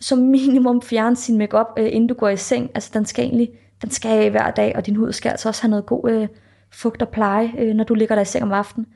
som 0.00 0.18
minimum 0.18 0.82
fjerne 0.82 1.16
sin 1.16 1.38
makeup 1.38 1.66
øh, 1.78 1.86
inden 1.86 2.06
du 2.06 2.14
går 2.14 2.28
i 2.28 2.36
seng. 2.36 2.70
Altså 2.74 2.90
den 2.94 3.06
skal 3.06 3.24
egentlig, 3.24 3.50
den 3.82 3.90
skal 3.90 4.24
af 4.24 4.30
hver 4.30 4.50
dag, 4.50 4.72
og 4.76 4.86
din 4.86 4.96
hud 4.96 5.12
skal 5.12 5.30
altså 5.30 5.48
også 5.48 5.62
have 5.62 5.70
noget 5.70 5.86
god 5.86 6.10
øh, 6.10 6.28
fugt 6.70 7.02
og 7.02 7.08
pleje, 7.08 7.52
øh, 7.58 7.74
når 7.74 7.84
du 7.84 7.94
ligger 7.94 8.14
der 8.14 8.22
i 8.22 8.24
seng 8.24 8.44
om 8.44 8.52
aftenen. 8.52 8.86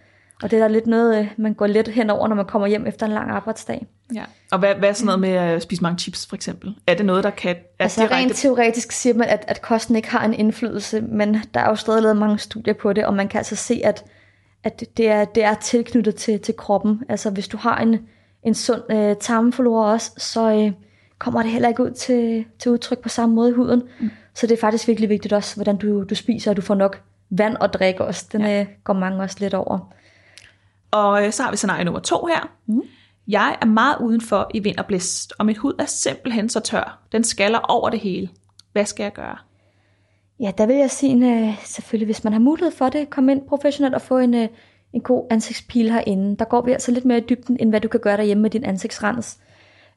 Og 0.43 0.51
det 0.51 0.57
er 0.57 0.61
der 0.61 0.69
lidt 0.69 0.87
noget, 0.87 1.19
øh, 1.19 1.29
man 1.37 1.55
går 1.55 1.67
lidt 1.67 1.89
henover, 1.89 2.29
når 2.29 2.37
man 2.37 2.45
kommer 2.47 2.69
hjem 2.69 2.87
efter 2.87 3.07
en 3.07 3.13
lang 3.13 3.31
arbejdsdag. 3.31 3.87
Ja. 4.15 4.25
Og 4.53 4.59
hvad, 4.59 4.75
hvad 4.75 4.89
er 4.89 4.93
sådan 4.93 5.07
noget 5.07 5.21
med 5.21 5.31
at 5.31 5.63
spise 5.63 5.83
mange 5.83 5.99
chips, 5.99 6.27
for 6.27 6.37
eksempel? 6.37 6.75
Er 6.87 6.95
det 6.95 7.07
noget, 7.07 7.25
der 7.25 7.31
kan... 7.31 7.57
Altså 7.79 8.01
direkte... 8.01 8.17
rent 8.17 8.37
teoretisk 8.37 8.93
siger 8.93 9.15
man, 9.15 9.29
at, 9.29 9.45
at 9.49 9.63
kosten 9.63 9.97
ikke 9.97 10.11
har 10.11 10.25
en 10.25 10.35
indflydelse, 10.35 11.01
men 11.01 11.35
der 11.55 11.61
er 11.61 11.69
jo 11.69 11.75
stadig 11.75 12.03
lavet 12.03 12.17
mange 12.17 12.39
studier 12.39 12.75
på 12.75 12.93
det, 12.93 13.07
og 13.07 13.15
man 13.15 13.29
kan 13.29 13.39
altså 13.39 13.57
se, 13.57 13.81
at, 13.85 14.05
at 14.65 14.85
det, 14.97 15.09
er, 15.09 15.25
det 15.25 15.45
er 15.45 15.55
tilknyttet 15.55 16.15
til, 16.15 16.41
til 16.41 16.57
kroppen. 16.57 17.03
Altså 17.09 17.31
hvis 17.31 17.49
du 17.49 17.57
har 17.57 17.79
en, 17.79 17.99
en 18.43 18.55
sund 18.55 18.83
øh, 18.91 19.17
tarmflora 19.21 19.93
også, 19.93 20.11
så, 20.17 20.53
øh, 20.53 20.73
kommer 21.19 21.43
det 21.43 21.51
heller 21.51 21.69
ikke 21.69 21.83
ud 21.83 21.91
til, 21.91 22.45
til 22.59 22.71
udtryk 22.71 22.99
på 22.99 23.09
samme 23.09 23.35
måde 23.35 23.51
i 23.51 23.53
huden. 23.53 23.83
Mm. 24.01 24.11
Så 24.35 24.47
det 24.47 24.57
er 24.57 24.61
faktisk 24.61 24.89
virkelig 24.89 25.09
vigtigt 25.09 25.35
også, 25.35 25.57
hvordan 25.57 25.77
du, 25.77 26.03
du 26.03 26.15
spiser, 26.15 26.51
og 26.51 26.57
du 26.57 26.63
får 26.63 26.75
nok 26.75 27.03
vand 27.31 27.57
og 27.57 27.73
drik 27.73 28.01
også. 28.01 28.27
Den 28.33 28.41
ja. 28.41 28.61
Øh, 28.61 28.67
går 28.85 28.93
mange 28.93 29.23
også 29.23 29.37
lidt 29.41 29.55
over. 29.55 29.93
Og 30.95 31.27
øh, 31.27 31.33
så 31.33 31.43
har 31.43 31.51
vi 31.51 31.57
scenarie 31.57 31.85
nummer 31.85 32.01
to 32.01 32.27
her. 32.27 32.51
Mm. 32.67 32.83
Jeg 33.29 33.57
er 33.61 33.67
meget 33.67 33.97
udenfor 34.01 34.51
i 34.55 34.59
vinterblæst, 34.59 35.33
og 35.39 35.47
mit 35.47 35.59
hud 35.59 35.73
er 35.79 35.87
simpelthen 35.87 36.49
så 36.49 36.61
tør. 36.61 36.99
Den 37.13 37.25
skaller 37.25 37.59
over 37.59 37.91
det 37.91 38.01
hele. 38.01 38.29
Hvad 38.73 38.85
skal 38.85 39.03
jeg 39.03 39.13
gøre? 39.13 39.37
Ja, 40.41 40.53
der 40.59 40.67
vil 40.67 40.77
jeg 40.77 40.91
sige, 40.91 41.47
uh, 41.49 41.55
selvfølgelig 41.65 42.07
hvis 42.07 42.25
man 42.25 42.33
har 42.33 42.41
mulighed 42.41 42.73
for 42.73 42.89
det, 42.89 43.11
kom 43.11 43.29
ind 43.29 43.43
professionelt 43.49 43.95
og 43.95 44.03
få 44.03 44.19
en, 44.19 44.35
uh, 44.35 44.47
en 44.93 45.01
god 45.01 45.27
ansigtspil 45.31 45.93
herinde. 45.93 46.37
Der 46.37 46.45
går 46.45 46.63
vi 46.63 46.73
altså 46.73 46.91
lidt 46.91 47.05
mere 47.05 47.19
i 47.19 47.25
dybden, 47.29 47.57
end 47.61 47.71
hvad 47.71 47.81
du 47.81 47.89
kan 47.89 48.01
gøre 48.01 48.17
derhjemme 48.17 48.43
med 48.43 48.51
din 48.51 48.65
ansigtsrens. 48.65 49.39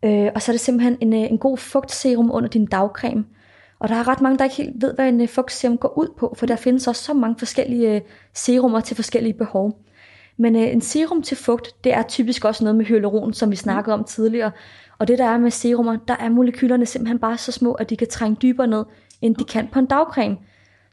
Øh, 0.05 0.31
og 0.35 0.41
så 0.41 0.51
er 0.51 0.53
det 0.53 0.59
simpelthen 0.59 0.97
en, 1.01 1.13
øh, 1.13 1.31
en 1.31 1.37
god 1.37 1.57
fugtserum 1.57 2.31
under 2.31 2.49
din 2.49 2.65
dagcreme. 2.65 3.25
Og 3.79 3.89
der 3.89 3.95
er 3.95 4.07
ret 4.07 4.21
mange, 4.21 4.37
der 4.37 4.43
ikke 4.43 4.55
helt 4.55 4.81
ved, 4.81 4.93
hvad 4.93 5.09
en 5.09 5.21
øh, 5.21 5.27
fugtserum 5.27 5.77
går 5.77 5.97
ud 5.97 6.07
på, 6.17 6.35
for 6.37 6.45
der 6.45 6.55
findes 6.55 6.87
også 6.87 7.03
så 7.03 7.13
mange 7.13 7.35
forskellige 7.39 7.95
øh, 7.95 8.01
serumer 8.33 8.79
til 8.79 8.95
forskellige 8.95 9.33
behov. 9.33 9.79
Men 10.37 10.55
øh, 10.55 10.61
en 10.61 10.81
serum 10.81 11.21
til 11.21 11.37
fugt, 11.37 11.83
det 11.83 11.93
er 11.93 12.03
typisk 12.03 12.45
også 12.45 12.63
noget 12.63 12.75
med 12.75 12.85
hyaluron, 12.85 13.33
som 13.33 13.51
vi 13.51 13.55
snakkede 13.55 13.93
om 13.93 14.03
tidligere. 14.03 14.51
Og 14.97 15.07
det 15.07 15.17
der 15.17 15.25
er 15.25 15.37
med 15.37 15.51
serumer, 15.51 15.97
der 16.07 16.15
er 16.19 16.29
molekylerne 16.29 16.85
simpelthen 16.85 17.19
bare 17.19 17.37
så 17.37 17.51
små, 17.51 17.73
at 17.73 17.89
de 17.89 17.97
kan 17.97 18.07
trænge 18.07 18.37
dybere 18.41 18.67
ned, 18.67 18.83
end 19.21 19.35
de 19.35 19.43
kan 19.43 19.67
på 19.71 19.79
en 19.79 19.85
dagcreme. 19.85 20.37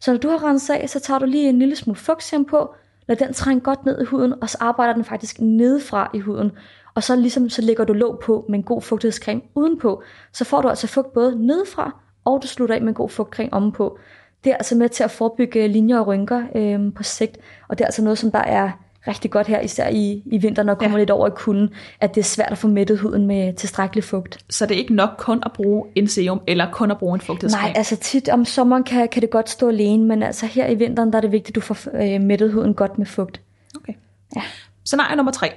Så 0.01 0.13
når 0.13 0.19
du 0.19 0.29
har 0.29 0.45
renset 0.45 0.75
af, 0.75 0.89
så 0.89 1.01
tager 1.01 1.19
du 1.19 1.27
lige 1.27 1.49
en 1.49 1.59
lille 1.59 1.77
smule 1.77 1.97
fugtserum 1.97 2.45
på, 2.45 2.75
lad 3.09 3.17
den 3.17 3.33
trænge 3.33 3.61
godt 3.61 3.87
ned 3.87 4.03
i 4.03 4.05
huden, 4.05 4.35
og 4.43 4.51
så 4.51 4.59
arbejder 4.61 4.95
den 4.95 5.05
faktisk 5.05 5.41
nedefra 5.41 6.11
i 6.15 6.19
huden 6.19 6.53
og 6.95 7.03
så 7.03 7.17
ligesom 7.17 7.49
så 7.49 7.63
lægger 7.63 7.85
du 7.85 7.93
låg 7.93 8.19
på 8.19 8.45
med 8.49 8.59
en 8.59 8.65
god 8.65 8.83
fugtighedscreme 8.83 9.41
udenpå, 9.55 10.03
så 10.33 10.45
får 10.45 10.63
du 10.63 10.69
altså 10.69 10.87
fugt 10.87 11.13
både 11.13 11.47
nedefra, 11.47 11.97
og 12.25 12.43
du 12.43 12.47
slutter 12.47 12.75
af 12.75 12.81
med 12.81 12.89
en 12.89 12.95
god 12.95 13.09
fugtcreme 13.09 13.55
ovenpå. 13.55 13.99
Det 14.45 14.53
er 14.53 14.57
altså 14.57 14.77
med 14.77 14.89
til 14.89 15.05
at 15.05 15.11
forebygge 15.11 15.69
linjer 15.69 15.99
og 15.99 16.07
rynker 16.07 16.43
øh, 16.55 16.95
på 16.95 17.03
sigt, 17.03 17.39
og 17.69 17.79
det 17.79 17.85
er 17.85 17.87
altså 17.87 18.03
noget, 18.03 18.19
som 18.19 18.31
der 18.31 18.39
er 18.39 18.71
rigtig 19.09 19.31
godt 19.31 19.47
her, 19.47 19.61
især 19.61 19.89
i, 19.89 20.23
i 20.27 20.39
vinteren, 20.39 20.67
når 20.67 20.75
kommer 20.75 20.99
ja. 20.99 21.03
lidt 21.03 21.11
over 21.11 21.29
i 21.29 21.31
kulden, 21.37 21.71
at 22.01 22.15
det 22.15 22.21
er 22.21 22.25
svært 22.25 22.53
at 22.53 22.59
få 22.59 22.69
mættet 22.69 22.99
huden 22.99 23.27
med 23.27 23.53
tilstrækkelig 23.53 24.05
fugt. 24.05 24.39
Så 24.51 24.67
det 24.67 24.75
er 24.75 24.79
ikke 24.79 24.95
nok 24.95 25.11
kun 25.19 25.43
at 25.47 25.53
bruge 25.53 25.85
en 25.95 26.09
serum, 26.09 26.41
eller 26.47 26.71
kun 26.73 26.91
at 26.91 26.99
bruge 26.99 27.15
en 27.15 27.21
fugtighedscreme? 27.21 27.69
Nej, 27.69 27.73
altså 27.77 27.97
tit 27.97 28.29
om 28.29 28.45
sommeren 28.45 28.85
kan, 28.85 29.09
kan 29.09 29.23
det 29.23 29.31
godt 29.31 29.51
stå 29.51 29.69
alene, 29.69 30.05
men 30.05 30.23
altså 30.23 30.47
her 30.47 30.67
i 30.69 30.75
vinteren, 30.75 31.13
der 31.13 31.17
er 31.17 31.21
det 31.21 31.33
vigtigt, 31.33 31.51
at 31.51 31.55
du 31.55 31.61
får 31.61 31.77
øh, 31.95 32.21
mættet 32.21 32.53
huden 32.53 32.75
godt 32.75 32.99
med 32.99 33.07
fugt. 33.07 33.41
Okay. 33.77 33.93
Ja. 34.37 34.43
Scenarie 34.85 35.17
nummer 35.17 35.33
tre. 35.33 35.53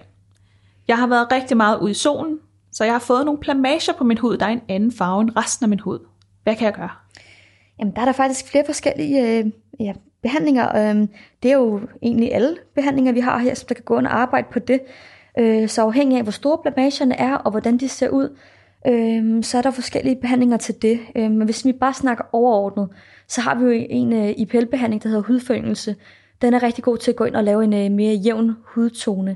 Jeg 0.87 0.97
har 0.97 1.07
været 1.07 1.31
rigtig 1.31 1.57
meget 1.57 1.79
ude 1.79 1.91
i 1.91 1.93
solen, 1.93 2.39
så 2.71 2.83
jeg 2.83 2.93
har 2.93 2.99
fået 2.99 3.25
nogle 3.25 3.39
plamager 3.39 3.93
på 3.97 4.03
min 4.03 4.17
hud, 4.17 4.37
der 4.37 4.45
er 4.45 4.49
en 4.49 4.61
anden 4.69 4.91
farve 4.91 5.21
end 5.21 5.29
resten 5.37 5.63
af 5.63 5.69
min 5.69 5.79
hud. 5.79 5.99
Hvad 6.43 6.55
kan 6.55 6.65
jeg 6.65 6.73
gøre? 6.73 6.89
Jamen, 7.79 7.95
der 7.95 8.01
er 8.01 8.05
der 8.05 8.11
faktisk 8.11 8.47
flere 8.47 8.63
forskellige 8.65 9.39
øh, 9.39 9.45
ja, 9.79 9.93
behandlinger. 10.21 10.77
Øh, 10.77 11.07
det 11.43 11.51
er 11.51 11.55
jo 11.55 11.81
egentlig 12.01 12.33
alle 12.33 12.55
behandlinger, 12.75 13.11
vi 13.11 13.19
har 13.19 13.37
her, 13.37 13.53
som 13.53 13.67
der 13.67 13.75
kan 13.75 13.83
gå 13.83 13.99
ind 13.99 14.07
og 14.07 14.19
arbejde 14.19 14.47
på 14.51 14.59
det. 14.59 14.79
Øh, 15.39 15.69
så 15.69 15.81
afhængig 15.81 16.17
af, 16.17 16.23
hvor 16.23 16.31
store 16.31 16.57
blamagerne 16.57 17.15
er, 17.15 17.33
og 17.33 17.51
hvordan 17.51 17.77
de 17.77 17.89
ser 17.89 18.09
ud, 18.09 18.37
øh, 18.87 19.43
så 19.43 19.57
er 19.57 19.61
der 19.61 19.71
forskellige 19.71 20.15
behandlinger 20.15 20.57
til 20.57 20.81
det. 20.81 20.99
Øh, 21.15 21.31
men 21.31 21.41
hvis 21.41 21.65
vi 21.65 21.71
bare 21.71 21.93
snakker 21.93 22.23
overordnet, 22.31 22.89
så 23.27 23.41
har 23.41 23.55
vi 23.55 23.63
jo 23.63 23.85
en 23.89 24.13
øh, 24.13 24.29
IPL-behandling, 24.37 25.03
der 25.03 25.09
hedder 25.09 25.23
hudforyngelse. 25.23 25.95
Den 26.41 26.53
er 26.53 26.63
rigtig 26.63 26.83
god 26.83 26.97
til 26.97 27.11
at 27.11 27.15
gå 27.15 27.23
ind 27.23 27.35
og 27.35 27.43
lave 27.43 27.63
en 27.63 27.73
øh, 27.73 27.91
mere 27.91 28.13
jævn 28.13 28.57
hudtone. 28.65 29.35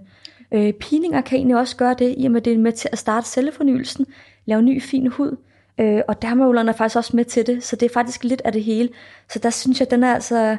Øh, 0.52 0.74
pininger 0.74 1.22
kan 1.22 1.38
egentlig 1.38 1.58
også 1.58 1.76
gøre 1.76 1.96
det, 2.00 2.16
i 2.18 2.26
og 2.26 2.32
med 2.32 2.42
det 2.42 2.54
er 2.54 2.58
med 2.58 2.72
til 2.72 2.90
at 2.92 2.98
starte 2.98 3.28
cellefornyelsen, 3.28 4.06
lave 4.46 4.62
ny 4.62 4.82
fin 4.82 5.08
hud. 5.08 5.36
Øh, 5.82 6.02
og 6.08 6.22
dermarollerne 6.22 6.72
er 6.72 6.76
faktisk 6.76 6.98
også 6.98 7.16
med 7.16 7.26
til 7.26 7.48
det, 7.48 7.64
så 7.64 7.76
det 7.76 7.86
er 7.86 7.94
faktisk 7.94 8.24
lidt 8.24 8.42
af 8.46 8.52
det 8.52 8.64
hele. 8.64 8.90
Så 9.30 9.40
der 9.40 9.50
synes 9.50 9.80
jeg, 9.80 9.88
at 9.88 9.92
den 9.92 10.04
er 10.04 10.14
altså 10.14 10.58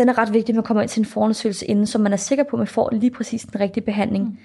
den 0.00 0.08
er 0.08 0.18
ret 0.18 0.32
vigtig, 0.32 0.52
at 0.52 0.56
man 0.56 0.64
kommer 0.64 0.82
ind 0.82 0.88
til 0.88 1.00
en 1.00 1.06
forundersøgelse 1.06 1.66
inden, 1.66 1.86
så 1.86 1.98
man 1.98 2.12
er 2.12 2.16
sikker 2.16 2.44
på, 2.44 2.56
at 2.56 2.58
man 2.58 2.66
får 2.66 2.90
lige 2.92 3.10
præcis 3.10 3.42
den 3.42 3.60
rigtige 3.60 3.84
behandling. 3.84 4.24
Mm. 4.24 4.36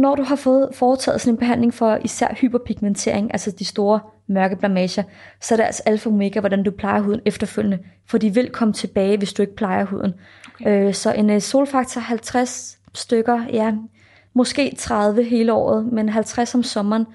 Når 0.00 0.14
du 0.14 0.22
har 0.22 0.36
fået 0.36 0.68
foretaget 0.74 1.20
sådan 1.20 1.34
en 1.34 1.38
behandling 1.38 1.74
for 1.74 1.98
især 2.04 2.34
hyperpigmentering, 2.40 3.32
altså 3.32 3.50
de 3.50 3.64
store 3.64 4.00
mørke 4.26 4.56
blamager, 4.56 5.02
så 5.40 5.54
er 5.54 5.56
det 5.56 5.64
altså 5.64 5.82
alfa 5.86 6.08
omega, 6.08 6.40
hvordan 6.40 6.62
du 6.62 6.70
plejer 6.70 7.00
huden 7.00 7.20
efterfølgende, 7.24 7.78
for 8.06 8.18
de 8.18 8.34
vil 8.34 8.50
komme 8.50 8.74
tilbage, 8.74 9.18
hvis 9.18 9.32
du 9.32 9.42
ikke 9.42 9.56
plejer 9.56 9.84
huden. 9.84 10.14
Okay. 10.54 10.86
Øh, 10.86 10.94
så 10.94 11.12
en 11.12 11.30
uh, 11.30 11.40
solfaktor 11.40 12.00
50 12.00 12.78
stykker, 12.94 13.44
ja, 13.52 13.74
måske 14.34 14.74
30 14.78 15.24
hele 15.24 15.52
året, 15.52 15.92
men 15.92 16.08
50 16.08 16.54
om 16.54 16.62
sommeren, 16.62 17.06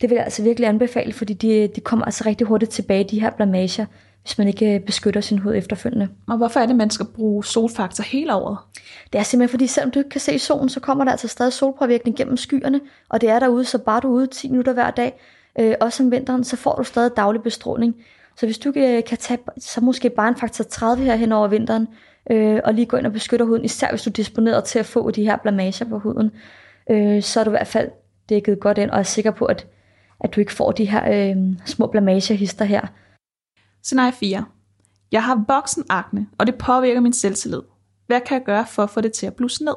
det 0.00 0.10
vil 0.10 0.16
jeg 0.16 0.24
altså 0.24 0.42
virkelig 0.42 0.68
anbefale, 0.68 1.12
fordi 1.12 1.34
de, 1.34 1.68
de 1.76 1.80
kommer 1.80 2.04
altså 2.04 2.24
rigtig 2.26 2.46
hurtigt 2.46 2.70
tilbage, 2.70 3.04
de 3.04 3.20
her 3.20 3.30
blamager, 3.30 3.86
hvis 4.22 4.38
man 4.38 4.48
ikke 4.48 4.82
beskytter 4.86 5.20
sin 5.20 5.38
hud 5.38 5.54
efterfølgende. 5.54 6.08
Og 6.28 6.36
hvorfor 6.36 6.60
er 6.60 6.66
det, 6.66 6.76
man 6.76 6.90
skal 6.90 7.06
bruge 7.06 7.44
solfaktor 7.44 8.04
hele 8.04 8.34
året? 8.34 8.58
Det 9.12 9.18
er 9.18 9.22
simpelthen 9.22 9.50
fordi, 9.50 9.66
selvom 9.66 9.90
du 9.90 9.98
ikke 9.98 10.10
kan 10.10 10.20
se 10.20 10.38
solen, 10.38 10.68
så 10.68 10.80
kommer 10.80 11.04
der 11.04 11.10
altså 11.10 11.28
stadig 11.28 11.52
solpåvirkning 11.52 12.16
gennem 12.16 12.36
skyerne, 12.36 12.80
og 13.08 13.20
det 13.20 13.28
er 13.28 13.38
derude, 13.38 13.64
så 13.64 13.78
bare 13.78 14.00
du 14.00 14.08
er 14.08 14.12
ude 14.12 14.26
10 14.26 14.48
minutter 14.48 14.72
hver 14.72 14.90
dag, 14.90 15.20
øh, 15.58 15.74
også 15.80 16.02
om 16.02 16.10
vinteren, 16.10 16.44
så 16.44 16.56
får 16.56 16.74
du 16.74 16.84
stadig 16.84 17.10
daglig 17.16 17.42
bestråling. 17.42 17.96
Så 18.36 18.46
hvis 18.46 18.58
du 18.58 18.72
øh, 18.76 19.04
kan 19.04 19.18
tage 19.18 19.38
så 19.58 19.80
måske 19.80 20.10
bare 20.10 20.28
en 20.28 20.36
faktor 20.36 20.64
30 20.64 21.04
her 21.04 21.16
hen 21.16 21.32
over 21.32 21.48
vinteren, 21.48 21.88
øh, 22.30 22.60
og 22.64 22.74
lige 22.74 22.86
gå 22.86 22.96
ind 22.96 23.06
og 23.06 23.12
beskytte 23.12 23.44
huden, 23.44 23.64
især 23.64 23.90
hvis 23.90 24.02
du 24.02 24.10
er 24.10 24.12
disponeret 24.12 24.64
til 24.64 24.78
at 24.78 24.86
få 24.86 25.10
de 25.10 25.24
her 25.24 25.36
blamager 25.36 25.84
på 25.88 25.98
huden, 25.98 26.30
øh, 26.90 27.22
så 27.22 27.40
er 27.40 27.44
du 27.44 27.50
i 27.50 27.56
hvert 27.58 27.66
fald 27.66 27.90
dækket 28.28 28.60
godt 28.60 28.78
ind, 28.78 28.90
og 28.90 28.98
er 28.98 29.02
sikker 29.02 29.30
på, 29.30 29.44
at, 29.44 29.66
at 30.20 30.34
du 30.34 30.40
ikke 30.40 30.52
får 30.52 30.72
de 30.72 30.90
her 30.90 31.30
øh, 31.30 31.36
små 31.64 31.86
blamagehister 31.86 32.64
her. 32.64 32.86
Scenarie 33.82 34.12
4. 34.12 34.44
Jeg 35.12 35.24
har 35.24 35.44
voksen 35.48 35.84
akne, 35.88 36.26
og 36.38 36.46
det 36.46 36.54
påvirker 36.54 37.00
min 37.00 37.12
selvtillid. 37.12 37.62
Hvad 38.06 38.20
kan 38.20 38.38
jeg 38.38 38.44
gøre 38.44 38.66
for 38.66 38.82
at 38.82 38.90
få 38.90 39.00
det 39.00 39.12
til 39.12 39.26
at 39.26 39.34
blusse 39.34 39.64
ned? 39.64 39.74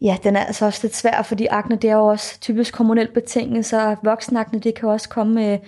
Ja, 0.00 0.16
den 0.22 0.36
er 0.36 0.40
altså 0.40 0.66
også 0.66 0.80
lidt 0.82 0.94
svær, 0.94 1.22
fordi 1.22 1.46
akne 1.46 1.76
det 1.76 1.90
er 1.90 1.94
jo 1.94 2.06
også 2.06 2.40
typisk 2.40 2.76
hormonelt 2.76 3.14
betinget, 3.14 3.66
så 3.66 3.96
voksenakne 4.02 4.60
det 4.60 4.74
kan 4.74 4.88
også 4.88 5.08
komme 5.08 5.52
øh, 5.52 5.58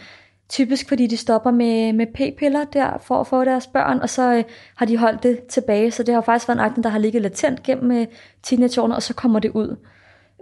typisk, 0.49 0.89
fordi 0.89 1.07
de 1.07 1.17
stopper 1.17 1.51
med, 1.51 1.93
med 1.93 2.07
p-piller 2.07 2.65
der 2.65 2.99
for 2.99 3.21
at 3.21 3.27
få 3.27 3.45
deres 3.45 3.67
børn, 3.67 3.99
og 4.01 4.11
så 4.11 4.35
øh, 4.35 4.45
har 4.77 4.87
de 4.87 4.97
holdt 4.97 5.23
det 5.23 5.47
tilbage, 5.47 5.91
så 5.91 6.03
det 6.03 6.15
har 6.15 6.21
faktisk 6.21 6.49
været 6.49 6.57
en 6.59 6.65
akne, 6.65 6.83
der 6.83 6.89
har 6.89 6.99
ligget 6.99 7.23
latent 7.23 7.63
gennem 7.63 7.91
øh, 7.91 8.07
teenageårene, 8.43 8.97
og 8.97 9.03
så 9.03 9.15
kommer 9.15 9.39
det 9.39 9.51
ud. 9.51 9.77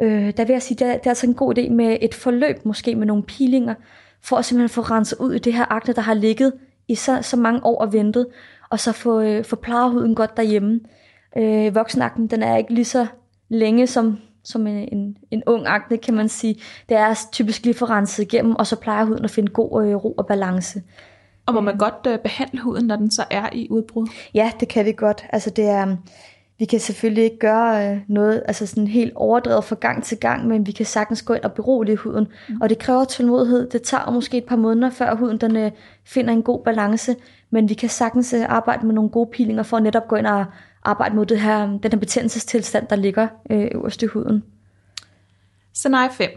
Øh, 0.02 0.32
der 0.36 0.44
vil 0.44 0.52
jeg 0.52 0.62
sige, 0.62 0.78
det 0.78 0.86
er, 0.86 0.92
det 0.92 1.06
er 1.06 1.10
altså 1.10 1.26
en 1.26 1.34
god 1.34 1.58
idé 1.58 1.70
med 1.70 1.96
et 2.00 2.14
forløb, 2.14 2.64
måske 2.64 2.94
med 2.94 3.06
nogle 3.06 3.22
pilinger, 3.22 3.74
for 4.22 4.36
at 4.36 4.44
simpelthen 4.44 4.74
få 4.74 4.80
renset 4.80 5.18
ud 5.18 5.34
i 5.34 5.38
det 5.38 5.52
her 5.52 5.72
akne, 5.72 5.94
der 5.94 6.02
har 6.02 6.14
ligget 6.14 6.52
i 6.88 6.94
så, 6.94 7.22
så 7.22 7.36
mange 7.36 7.64
år 7.64 7.80
og 7.80 7.92
ventet, 7.92 8.26
og 8.70 8.80
så 8.80 8.92
få, 8.92 9.20
øh, 9.20 9.44
få 9.44 9.56
plejet 9.56 9.90
huden 9.90 10.14
godt 10.14 10.36
derhjemme. 10.36 10.80
Øh, 11.36 11.74
voksenakten, 11.74 12.26
den 12.26 12.42
er 12.42 12.56
ikke 12.56 12.74
lige 12.74 12.84
så 12.84 13.06
længe 13.48 13.86
som, 13.86 14.18
som 14.44 14.66
en, 14.66 14.88
en, 14.92 15.16
en 15.30 15.42
ung 15.46 15.66
akne, 15.66 15.98
kan 15.98 16.14
man 16.14 16.28
sige. 16.28 16.60
Det 16.88 16.96
er 16.96 17.14
typisk 17.32 17.64
lige 17.64 17.74
for 17.74 17.90
renset 17.90 18.22
igennem, 18.22 18.56
og 18.56 18.66
så 18.66 18.76
plejer 18.76 19.04
huden 19.04 19.24
at 19.24 19.30
finde 19.30 19.52
god 19.52 19.86
øh, 19.86 19.94
ro 19.94 20.12
og 20.12 20.26
balance. 20.26 20.82
Og 21.46 21.54
må 21.54 21.60
man 21.60 21.78
godt 21.78 22.06
øh, 22.08 22.18
behandle 22.18 22.60
huden, 22.60 22.86
når 22.86 22.96
den 22.96 23.10
så 23.10 23.24
er 23.30 23.48
i 23.52 23.66
udbrud? 23.70 24.08
Ja, 24.34 24.52
det 24.60 24.68
kan 24.68 24.84
vi 24.84 24.92
godt. 24.92 25.24
Altså 25.32 25.50
det 25.50 25.64
er, 25.64 25.96
vi 26.58 26.64
kan 26.64 26.80
selvfølgelig 26.80 27.24
ikke 27.24 27.38
gøre 27.38 27.90
øh, 27.90 28.00
noget 28.08 28.42
altså 28.46 28.66
sådan 28.66 28.86
helt 28.86 29.12
overdrevet 29.14 29.64
fra 29.64 29.76
gang 29.80 30.04
til 30.04 30.18
gang, 30.18 30.46
men 30.46 30.66
vi 30.66 30.72
kan 30.72 30.86
sagtens 30.86 31.22
gå 31.22 31.34
ind 31.34 31.42
og 31.42 31.52
berolige 31.52 31.96
huden. 31.96 32.28
Mm. 32.48 32.60
Og 32.60 32.68
det 32.68 32.78
kræver 32.78 33.04
tålmodighed. 33.04 33.70
Det 33.70 33.82
tager 33.82 34.10
måske 34.10 34.38
et 34.38 34.44
par 34.44 34.56
måneder, 34.56 34.90
før 34.90 35.14
huden 35.14 35.38
den, 35.38 35.56
øh, 35.56 35.70
finder 36.04 36.32
en 36.32 36.42
god 36.42 36.64
balance. 36.64 37.16
Men 37.50 37.68
vi 37.68 37.74
kan 37.74 37.88
sagtens 37.88 38.32
øh, 38.32 38.44
arbejde 38.48 38.86
med 38.86 38.94
nogle 38.94 39.10
gode 39.10 39.30
pilinger 39.32 39.62
for 39.62 39.76
at 39.76 39.82
netop 39.82 40.08
gå 40.08 40.16
ind 40.16 40.26
og 40.26 40.44
arbejde 40.82 41.16
mod 41.16 41.26
det 41.26 41.40
her, 41.40 41.66
den 41.66 41.92
her 41.92 41.98
betændelsestilstand, 41.98 42.86
der 42.86 42.96
ligger 42.96 43.28
øh, 43.50 43.68
øverst 43.74 44.02
i 44.02 44.06
huden. 44.06 44.44
Scenarie 45.74 46.10
5. 46.10 46.30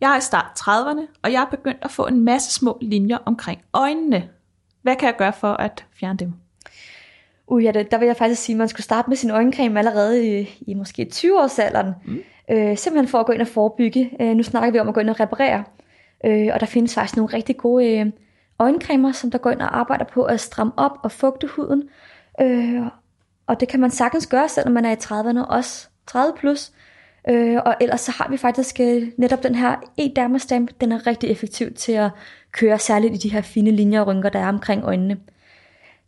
Jeg 0.00 0.12
er 0.12 0.18
i 0.18 0.20
start 0.20 0.46
30'erne, 0.58 1.20
og 1.22 1.32
jeg 1.32 1.42
er 1.42 1.56
begyndt 1.56 1.78
at 1.82 1.90
få 1.90 2.06
en 2.06 2.24
masse 2.24 2.54
små 2.54 2.78
linjer 2.80 3.18
omkring 3.26 3.60
øjnene. 3.72 4.28
Hvad 4.82 4.96
kan 4.96 5.06
jeg 5.06 5.16
gøre 5.18 5.32
for 5.32 5.52
at 5.52 5.84
fjerne 5.92 6.18
dem? 6.18 6.32
Uh, 7.50 7.64
ja, 7.64 7.72
der 7.90 7.98
vil 7.98 8.06
jeg 8.06 8.16
faktisk 8.16 8.42
sige, 8.42 8.54
at 8.54 8.58
man 8.58 8.68
skulle 8.68 8.84
starte 8.84 9.10
med 9.10 9.16
sin 9.16 9.30
øjencreme 9.30 9.78
allerede 9.78 10.40
i, 10.40 10.58
i 10.60 10.74
måske 10.74 11.06
20-årsalderen. 11.14 11.90
Mm. 12.06 12.20
Øh, 12.50 12.76
simpelthen 12.76 13.08
for 13.08 13.20
at 13.20 13.26
gå 13.26 13.32
ind 13.32 13.40
og 13.40 13.46
forebygge. 13.46 14.10
Øh, 14.20 14.34
nu 14.36 14.42
snakker 14.42 14.70
vi 14.70 14.78
om 14.78 14.88
at 14.88 14.94
gå 14.94 15.00
ind 15.00 15.10
og 15.10 15.20
reparere. 15.20 15.64
Øh, 16.24 16.48
og 16.54 16.60
der 16.60 16.66
findes 16.66 16.94
faktisk 16.94 17.16
nogle 17.16 17.34
rigtig 17.34 17.56
gode 17.56 17.98
øh, 17.98 18.06
øjencremer, 18.58 19.12
som 19.12 19.30
der 19.30 19.38
går 19.38 19.50
ind 19.50 19.60
og 19.60 19.78
arbejder 19.78 20.04
på 20.04 20.22
at 20.22 20.40
stramme 20.40 20.72
op 20.76 20.98
og 21.02 21.12
fugte 21.12 21.46
huden. 21.46 21.82
Øh, 22.40 22.82
og 23.46 23.60
det 23.60 23.68
kan 23.68 23.80
man 23.80 23.90
sagtens 23.90 24.26
gøre, 24.26 24.48
selvom 24.48 24.72
man 24.72 24.84
er 24.84 24.90
i 24.90 24.94
30'erne, 24.94 25.46
også 25.46 25.88
30 26.06 26.34
plus. 26.38 26.72
Øh, 27.28 27.58
og 27.66 27.74
ellers 27.80 28.00
så 28.00 28.12
har 28.12 28.28
vi 28.30 28.36
faktisk 28.36 28.80
øh, 28.80 29.08
netop 29.16 29.42
den 29.42 29.54
her 29.54 29.76
e-dermastamp, 29.98 30.70
den 30.80 30.92
er 30.92 31.06
rigtig 31.06 31.30
effektiv 31.30 31.74
til 31.74 31.92
at 31.92 32.10
køre 32.52 32.78
særligt 32.78 33.14
i 33.14 33.28
de 33.28 33.32
her 33.32 33.40
fine 33.40 33.70
linjer 33.70 34.00
og 34.00 34.06
rynker, 34.06 34.28
der 34.28 34.38
er 34.38 34.48
omkring 34.48 34.84
øjnene. 34.84 35.16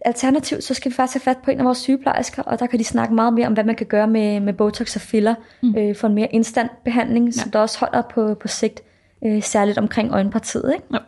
Alternativt, 0.04 0.64
så 0.64 0.74
skal 0.74 0.90
vi 0.90 0.94
faktisk 0.94 1.24
have 1.24 1.34
fat 1.34 1.44
på 1.44 1.50
en 1.50 1.58
af 1.58 1.64
vores 1.64 1.78
sygeplejersker, 1.78 2.42
og 2.42 2.58
der 2.58 2.66
kan 2.66 2.78
de 2.78 2.84
snakke 2.84 3.14
meget 3.14 3.32
mere 3.32 3.46
om, 3.46 3.52
hvad 3.52 3.64
man 3.64 3.76
kan 3.76 3.86
gøre 3.86 4.08
med, 4.08 4.40
med 4.40 4.52
Botox 4.52 4.96
og 4.96 5.02
filler, 5.02 5.34
mm. 5.62 5.76
øh, 5.76 5.96
for 5.96 6.08
en 6.08 6.14
mere 6.14 6.28
instant 6.34 6.70
behandling, 6.84 7.26
ja. 7.26 7.32
som 7.32 7.50
der 7.50 7.58
også 7.58 7.78
holder 7.78 8.02
på, 8.02 8.34
på 8.34 8.48
sigt, 8.48 8.80
øh, 9.24 9.42
særligt 9.42 9.78
omkring 9.78 10.12
øjenpartiet. 10.12 10.72
Ikke? 10.74 10.86
Ja. 10.92 10.98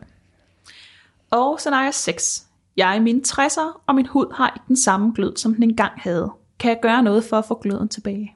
Og 1.31 1.61
scenarie 1.61 1.93
6. 1.93 2.47
Jeg 2.77 2.91
er 2.91 2.95
i 2.95 3.01
mine 3.01 3.21
60'er, 3.29 3.83
og 3.87 3.95
min 3.95 4.07
hud 4.07 4.35
har 4.35 4.53
ikke 4.57 4.69
den 4.69 4.77
samme 4.77 5.13
glød, 5.15 5.37
som 5.37 5.55
den 5.55 5.63
engang 5.63 5.93
havde. 5.97 6.31
Kan 6.59 6.69
jeg 6.69 6.81
gøre 6.83 7.03
noget 7.03 7.25
for 7.25 7.37
at 7.37 7.45
få 7.45 7.55
gløden 7.63 7.89
tilbage? 7.89 8.35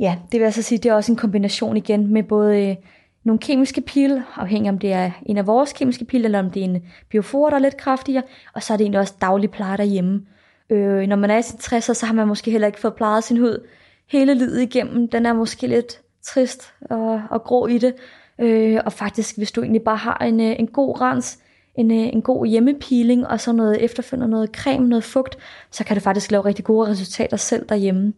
Ja, 0.00 0.18
det 0.32 0.40
vil 0.40 0.46
altså 0.46 0.62
sige, 0.62 0.78
det 0.78 0.90
er 0.90 0.94
også 0.94 1.12
en 1.12 1.16
kombination 1.16 1.76
igen 1.76 2.12
med 2.12 2.22
både 2.22 2.68
øh, 2.68 2.76
nogle 3.24 3.38
kemiske 3.38 3.80
pil, 3.80 4.22
afhængig 4.36 4.70
om 4.70 4.78
det 4.78 4.92
er 4.92 5.10
en 5.26 5.38
af 5.38 5.46
vores 5.46 5.72
kemiske 5.72 6.04
pil, 6.04 6.24
eller 6.24 6.38
om 6.38 6.50
det 6.50 6.60
er 6.60 6.64
en 6.64 6.82
biofor, 7.10 7.50
der 7.50 7.56
er 7.56 7.60
lidt 7.60 7.76
kraftigere, 7.76 8.22
og 8.54 8.62
så 8.62 8.72
er 8.72 8.76
det 8.76 8.84
egentlig 8.84 9.00
også 9.00 9.14
daglig 9.20 9.50
pleje 9.50 9.76
derhjemme. 9.76 10.22
Øh, 10.70 11.06
når 11.06 11.16
man 11.16 11.30
er 11.30 11.38
i 11.38 11.42
sin 11.42 11.58
60'er, 11.58 11.94
så 11.94 12.06
har 12.06 12.14
man 12.14 12.28
måske 12.28 12.50
heller 12.50 12.66
ikke 12.66 12.80
fået 12.80 12.94
plejet 12.94 13.24
sin 13.24 13.36
hud 13.36 13.66
hele 14.10 14.34
livet 14.34 14.60
igennem. 14.60 15.08
Den 15.08 15.26
er 15.26 15.32
måske 15.32 15.66
lidt 15.66 16.00
trist 16.22 16.72
og, 16.80 17.22
og 17.30 17.42
grå 17.42 17.66
i 17.66 17.78
det. 17.78 17.94
Øh, 18.38 18.80
og 18.86 18.92
faktisk, 18.92 19.36
hvis 19.36 19.52
du 19.52 19.62
egentlig 19.62 19.82
bare 19.82 19.96
har 19.96 20.18
en, 20.18 20.40
øh, 20.40 20.56
en 20.58 20.66
god 20.66 21.00
rens, 21.00 21.38
en, 21.74 21.90
øh, 21.90 21.96
en 21.96 22.22
god 22.22 22.46
hjemmepeeling, 22.46 23.26
og 23.26 23.40
så 23.40 23.52
noget 23.52 23.84
efterfølgende 23.84 24.30
noget 24.30 24.50
creme, 24.56 24.88
noget 24.88 25.04
fugt, 25.04 25.38
så 25.70 25.84
kan 25.84 25.96
du 25.96 26.00
faktisk 26.00 26.30
lave 26.30 26.44
rigtig 26.44 26.64
gode 26.64 26.88
resultater 26.88 27.36
selv 27.36 27.68
derhjemme. 27.68 28.12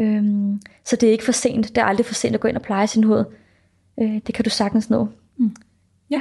Øhm, 0.00 0.60
så 0.84 0.96
det 0.96 1.06
er 1.06 1.12
ikke 1.12 1.24
for 1.24 1.32
sent. 1.32 1.68
Det 1.68 1.78
er 1.78 1.84
aldrig 1.84 2.06
for 2.06 2.14
sent 2.14 2.34
at 2.34 2.40
gå 2.40 2.48
ind 2.48 2.56
og 2.56 2.62
pleje 2.62 2.86
sin 2.86 3.04
hud. 3.04 3.24
Øh, 4.00 4.20
det 4.26 4.34
kan 4.34 4.44
du 4.44 4.50
sagtens 4.50 4.90
nå. 4.90 5.08
Mm. 5.36 5.56
Ja. 6.10 6.20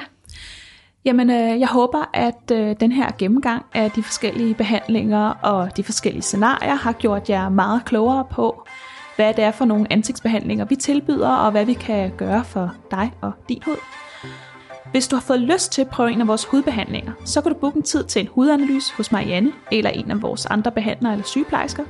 Jamen, 1.05 1.29
øh, 1.29 1.59
jeg 1.59 1.67
håber, 1.67 2.09
at 2.13 2.51
øh, 2.51 2.75
den 2.79 2.91
her 2.91 3.11
gennemgang 3.17 3.65
af 3.73 3.91
de 3.91 4.03
forskellige 4.03 4.55
behandlinger 4.55 5.29
og 5.29 5.77
de 5.77 5.83
forskellige 5.83 6.21
scenarier 6.21 6.75
har 6.75 6.91
gjort 6.91 7.29
jer 7.29 7.49
meget 7.49 7.85
klogere 7.85 8.25
på, 8.31 8.67
hvad 9.15 9.33
det 9.33 9.43
er 9.43 9.51
for 9.51 9.65
nogle 9.65 9.87
ansigtsbehandlinger, 9.89 10.65
vi 10.65 10.75
tilbyder, 10.75 11.29
og 11.29 11.51
hvad 11.51 11.65
vi 11.65 11.73
kan 11.73 12.11
gøre 12.17 12.43
for 12.43 12.75
dig 12.91 13.11
og 13.21 13.31
din 13.49 13.61
hud. 13.65 13.77
Hvis 14.91 15.07
du 15.07 15.15
har 15.15 15.21
fået 15.21 15.39
lyst 15.39 15.71
til 15.71 15.81
at 15.81 15.87
prøve 15.87 16.11
en 16.11 16.21
af 16.21 16.27
vores 16.27 16.45
hudbehandlinger, 16.45 17.11
så 17.25 17.41
kan 17.41 17.51
du 17.51 17.57
booke 17.57 17.77
en 17.77 17.83
tid 17.83 18.03
til 18.03 18.21
en 18.21 18.27
hudanalyse 18.27 18.93
hos 18.97 19.11
Marianne 19.11 19.51
eller 19.71 19.89
en 19.89 20.11
af 20.11 20.21
vores 20.21 20.45
andre 20.45 20.71
behandlere 20.71 21.11
eller 21.13 21.25
sygeplejersker. 21.25 21.83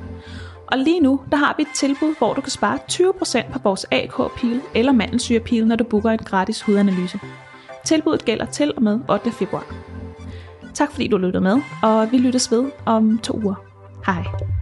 Og 0.71 0.77
lige 0.77 0.99
nu, 0.99 1.21
der 1.31 1.37
har 1.37 1.53
vi 1.57 1.61
et 1.61 1.67
tilbud, 1.75 2.15
hvor 2.17 2.33
du 2.33 2.41
kan 2.41 2.51
spare 2.51 2.79
20% 2.91 3.53
på 3.53 3.59
vores 3.63 3.85
AK-pil 3.91 4.61
eller 4.75 4.91
mandelsyrepil, 4.91 5.67
når 5.67 5.75
du 5.75 5.83
booker 5.83 6.09
en 6.09 6.17
gratis 6.17 6.61
hudanalyse. 6.61 7.19
Tilbuddet 7.85 8.25
gælder 8.25 8.45
til 8.45 8.73
og 8.75 8.83
med 8.83 8.99
8. 9.09 9.31
februar. 9.31 9.75
Tak 10.73 10.91
fordi 10.91 11.07
du 11.07 11.17
lyttede 11.17 11.43
med, 11.43 11.61
og 11.83 12.11
vi 12.11 12.17
lyttes 12.17 12.51
ved 12.51 12.71
om 12.85 13.17
to 13.17 13.41
uger. 13.43 13.55
Hej. 14.05 14.60